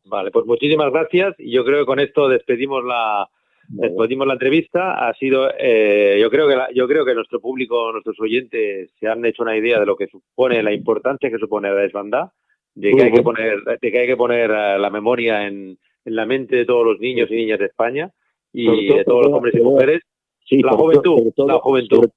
Vale, 0.04 0.30
pues 0.30 0.46
muchísimas 0.46 0.92
gracias 0.92 1.34
y 1.38 1.50
yo 1.50 1.64
creo 1.64 1.80
que 1.80 1.86
con 1.86 1.98
esto 1.98 2.28
despedimos 2.28 2.84
la, 2.84 3.28
Despedimos 3.68 4.26
la 4.26 4.34
entrevista. 4.34 5.08
Ha 5.08 5.14
sido, 5.14 5.50
eh, 5.58 6.18
yo 6.20 6.30
creo 6.30 6.46
que 6.48 6.56
yo 6.74 6.86
creo 6.86 7.04
que 7.04 7.14
nuestro 7.14 7.40
público, 7.40 7.92
nuestros 7.92 8.20
oyentes, 8.20 8.90
se 9.00 9.08
han 9.08 9.24
hecho 9.24 9.42
una 9.42 9.56
idea 9.56 9.80
de 9.80 9.86
lo 9.86 9.96
que 9.96 10.06
supone 10.06 10.62
la 10.62 10.72
importancia 10.72 11.30
que 11.30 11.38
supone 11.38 11.70
la 11.70 11.76
desbandada, 11.76 12.32
de 12.74 12.92
que 12.92 13.02
hay 13.04 13.12
que 13.12 13.22
poner, 13.22 13.62
de 13.80 13.90
que 13.90 13.98
hay 13.98 14.06
que 14.06 14.16
poner 14.16 14.50
eh, 14.50 14.78
la 14.78 14.90
memoria 14.90 15.46
en, 15.46 15.78
en 16.04 16.16
la 16.16 16.26
mente 16.26 16.56
de 16.56 16.66
todos 16.66 16.84
los 16.84 17.00
niños 17.00 17.30
y 17.30 17.36
niñas 17.36 17.58
de 17.58 17.66
España 17.66 18.12
y 18.54 18.94
de 18.94 19.04
todos 19.04 19.26
los 19.26 19.34
hombres 19.34 19.54
y 19.54 19.60
mujeres. 19.60 20.00
Sí, 20.46 20.60
la 20.62 20.72
juventud, 20.72 21.32
la 21.36 21.58
juventud. 21.58 22.08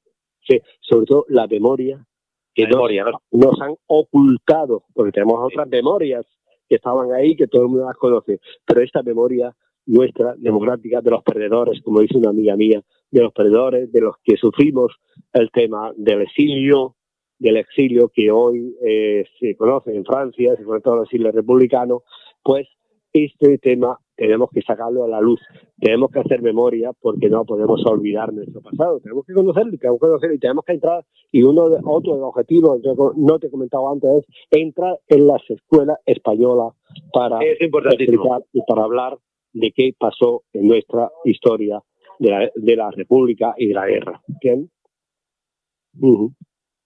sí, 0.47 0.59
sobre 0.81 1.05
todo 1.05 1.25
la 1.29 1.47
memoria 1.47 2.05
que 2.53 2.67
nos, 2.67 3.61
han 3.61 3.75
ocultado, 3.87 4.83
porque 4.93 5.11
tenemos 5.11 5.39
otras 5.39 5.67
memorias 5.67 6.25
que 6.67 6.75
estaban 6.75 7.11
ahí, 7.13 7.35
que 7.35 7.47
todo 7.47 7.63
el 7.63 7.67
mundo 7.69 7.85
las 7.85 7.97
conoce, 7.97 8.39
pero 8.65 8.81
esta 8.81 9.03
memoria 9.03 9.55
nuestra 9.85 10.35
democrática 10.35 11.01
de 11.01 11.11
los 11.11 11.23
perdedores, 11.23 11.81
como 11.81 12.01
dice 12.01 12.17
una 12.17 12.31
amiga 12.31 12.55
mía, 12.57 12.81
de 13.09 13.21
los 13.21 13.31
perdedores, 13.31 13.91
de 13.91 14.01
los 14.01 14.15
que 14.23 14.35
sufrimos 14.35 14.91
el 15.33 15.49
tema 15.51 15.93
del 15.95 16.23
exilio, 16.23 16.95
del 17.39 17.57
exilio 17.57 18.11
que 18.13 18.31
hoy 18.31 18.75
eh, 18.85 19.23
se 19.39 19.55
conoce 19.55 19.95
en 19.95 20.03
Francia, 20.03 20.55
se 20.57 20.63
conoce 20.63 20.83
todo 20.83 20.95
el 20.95 21.03
exilio 21.03 21.31
republicano, 21.31 22.03
pues 22.43 22.67
este 23.13 23.59
tema 23.59 23.97
tenemos 24.17 24.49
que 24.51 24.61
sacarlo 24.63 25.05
a 25.05 25.07
la 25.07 25.21
luz, 25.21 25.39
tenemos 25.79 26.11
que 26.11 26.19
hacer 26.19 26.41
memoria 26.41 26.91
porque 26.99 27.29
no 27.29 27.45
podemos 27.45 27.85
olvidar 27.85 28.33
nuestro 28.33 28.61
pasado, 28.61 28.99
tenemos 28.99 29.25
que 29.25 29.33
conocerlo, 29.33 29.77
tenemos 29.77 29.99
que 29.99 30.07
conocerlo 30.07 30.35
y 30.35 30.39
tenemos 30.39 30.65
que 30.65 30.73
entrar, 30.73 31.05
y 31.31 31.43
uno 31.43 31.69
de, 31.69 31.77
otro 31.85 32.15
de 32.15 32.19
los 32.19 32.29
objetivos, 32.29 32.81
no 33.15 33.39
te 33.39 33.47
he 33.47 33.51
comentado 33.51 33.89
antes, 33.89 34.09
es 34.17 34.25
entrar 34.49 34.97
en 35.07 35.27
las 35.27 35.41
escuelas 35.49 35.99
españolas 36.05 36.73
para, 37.13 37.39
y 37.43 38.61
para 38.67 38.83
hablar 38.83 39.17
de 39.53 39.71
qué 39.71 39.93
pasó 39.97 40.43
en 40.51 40.67
nuestra 40.67 41.11
historia 41.23 41.81
de 42.19 42.29
la, 42.29 42.51
de 42.55 42.75
la 42.75 42.91
República 42.91 43.53
y 43.55 43.67
de 43.67 43.73
la 43.75 43.85
guerra. 43.85 44.21
¿Bien? 44.41 44.69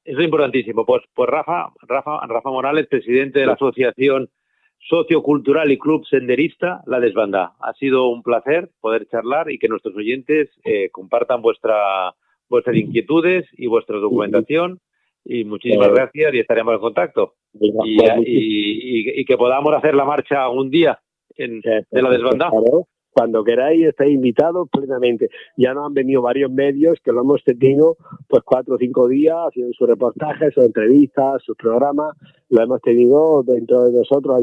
Eso 0.04 0.20
es 0.20 0.26
importantísimo. 0.26 0.86
Pues, 0.86 1.04
pues 1.14 1.30
Rafa, 1.30 1.72
Rafa, 1.82 2.26
Rafa 2.28 2.50
Morales, 2.50 2.88
presidente 2.88 3.40
de 3.40 3.46
la 3.46 3.54
Asociación 3.54 4.30
Sociocultural 4.88 5.72
y 5.72 5.78
Club 5.78 6.06
Senderista 6.08 6.82
La 6.86 7.00
Desbanda. 7.00 7.54
Ha 7.60 7.74
sido 7.74 8.10
un 8.10 8.24
placer 8.24 8.70
poder 8.80 9.08
charlar 9.08 9.52
y 9.52 9.58
que 9.58 9.68
nuestros 9.68 9.96
oyentes 9.96 10.50
eh, 10.64 10.90
compartan 10.92 11.42
vuestra, 11.42 12.14
vuestras 12.50 12.76
inquietudes 12.76 13.46
y 13.54 13.68
vuestra 13.68 13.98
documentación. 13.98 14.80
Y 15.24 15.44
muchísimas 15.44 15.90
gracias 15.90 16.34
y 16.34 16.40
estaremos 16.40 16.74
en 16.74 16.80
contacto. 16.80 17.36
y, 17.54 19.26
que 19.26 19.38
podamos 19.38 19.74
hacer 19.74 19.94
la 19.94 20.06
marcha 20.06 20.50
un 20.50 20.70
día 20.70 21.00
de 21.38 21.84
la 21.92 22.10
desbandada. 22.10 22.52
Cuando 23.12 23.44
queráis, 23.44 23.86
estáis 23.86 24.12
invitados 24.12 24.70
plenamente. 24.70 25.30
Ya 25.58 25.74
nos 25.74 25.88
han 25.88 25.94
venido 25.94 26.22
varios 26.22 26.52
medios 26.52 26.98
que 27.04 27.12
lo 27.12 27.22
hemos 27.22 27.44
tenido 27.44 27.98
pues 28.28 28.44
cuatro 28.44 28.76
o 28.76 28.78
cinco 28.78 29.08
días 29.08 29.36
haciendo 29.48 29.74
sus 29.74 29.88
reportajes, 29.88 30.54
sus 30.54 30.66
entrevistas, 30.66 31.42
sus 31.44 31.56
programas. 31.58 32.16
Lo 32.50 32.64
hemos 32.64 32.82
tenido 32.82 33.44
dentro 33.44 33.84
de 33.84 33.98
nosotros 33.98 34.42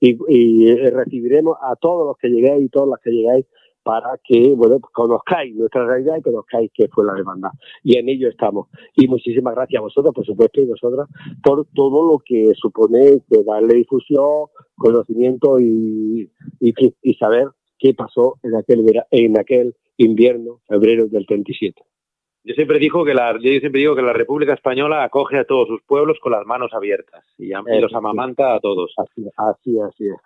y, 0.00 0.16
y 0.28 0.74
recibiremos 0.90 1.56
a 1.62 1.76
todos 1.76 2.06
los 2.06 2.16
que 2.18 2.28
lleguéis 2.28 2.66
y 2.66 2.68
todas 2.68 2.88
las 2.88 3.00
que 3.00 3.10
llegáis 3.10 3.46
para 3.88 4.18
que 4.22 4.54
bueno 4.54 4.80
pues 4.80 4.92
conozcáis 4.92 5.56
nuestra 5.56 5.86
realidad 5.86 6.18
y 6.18 6.22
conozcáis 6.22 6.70
qué 6.74 6.88
fue 6.88 7.06
la 7.06 7.14
demanda. 7.14 7.50
Y 7.82 7.96
en 7.96 8.10
ello 8.10 8.28
estamos. 8.28 8.68
Y 8.94 9.08
muchísimas 9.08 9.54
gracias 9.54 9.78
a 9.78 9.82
vosotros, 9.82 10.14
por 10.14 10.26
supuesto, 10.26 10.60
y 10.60 10.66
vosotras, 10.66 11.08
por 11.42 11.66
todo 11.74 12.12
lo 12.12 12.18
que 12.18 12.52
supone 12.54 13.22
que 13.30 13.42
darle 13.44 13.76
difusión, 13.76 14.48
conocimiento 14.76 15.58
y, 15.58 16.30
y, 16.60 17.14
saber 17.14 17.48
qué 17.78 17.94
pasó 17.94 18.38
en 18.42 18.56
aquel, 18.56 18.84
en 19.10 19.38
aquel 19.38 19.74
invierno, 19.96 20.60
febrero 20.66 21.06
del 21.06 21.26
37. 21.26 21.82
Yo 22.44 22.54
siempre, 22.54 22.78
digo 22.78 23.04
que 23.04 23.12
la, 23.12 23.32
yo 23.34 23.60
siempre 23.60 23.80
digo 23.80 23.94
que 23.94 24.02
la 24.02 24.12
República 24.12 24.54
Española 24.54 25.04
acoge 25.04 25.38
a 25.38 25.44
todos 25.44 25.68
sus 25.68 25.82
pueblos 25.82 26.18
con 26.20 26.32
las 26.32 26.46
manos 26.46 26.72
abiertas 26.72 27.24
y, 27.36 27.50
los 27.50 27.92
amamanta 27.94 28.54
a 28.54 28.60
todos. 28.60 28.94
Así, 28.96 29.28
así, 29.36 29.78
así 29.80 30.06
es. 30.06 30.16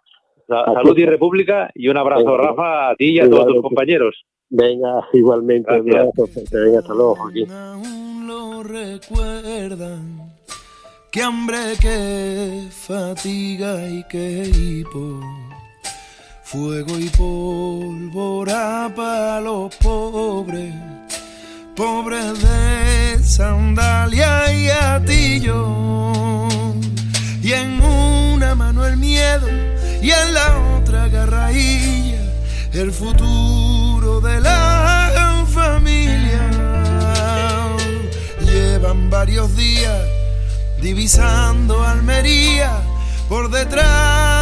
Salud 0.47 0.97
y 0.99 1.07
república 1.07 1.71
y 1.75 1.89
un 1.89 1.97
abrazo, 1.97 2.37
Rafa, 2.37 2.91
a 2.91 2.97
ti 2.97 3.13
y 3.13 3.21
a 3.21 3.29
todos 3.29 3.47
tus 3.47 3.63
compañeros. 3.63 4.25
Venga, 4.51 5.09
igualmente, 5.15 5.81
un 5.81 5.91
abrazo, 5.91 6.29
venga, 6.53 6.79
hasta 6.81 6.95
luego, 6.95 7.15
Joaquín. 7.15 7.49
lo 8.27 8.63
recuerdan, 8.63 10.31
que 11.11 11.23
hambre, 11.23 11.75
que 11.81 12.69
fatiga 12.71 13.89
y 13.89 14.05
que 14.09 14.45
hipo, 14.45 15.21
fuego 16.53 16.99
y 16.99 17.09
pólvora 17.09 18.93
para 18.95 19.41
los 19.41 19.75
pobres, 19.77 20.75
pobres 21.75 22.43
de 22.43 23.25
sandalia 23.25 24.53
y 24.53 24.69
atillo, 24.69 26.49
y 27.43 27.53
en 27.53 27.83
una 27.83 28.55
mano 28.55 28.85
el 28.87 28.99
miedo 28.99 29.49
y 30.03 30.11
en 30.11 30.35
la 30.35 30.77
otra 30.77 31.09
garrailla 31.09 32.21
el 32.75 32.93
futuro 32.93 34.21
de 34.21 34.39
la 34.43 35.47
familia. 35.49 36.51
Llevan 38.45 39.09
varios 39.09 39.57
días 39.57 40.03
divisando 40.83 41.83
Almería 41.83 42.73
por 43.27 43.51
detrás 43.51 44.42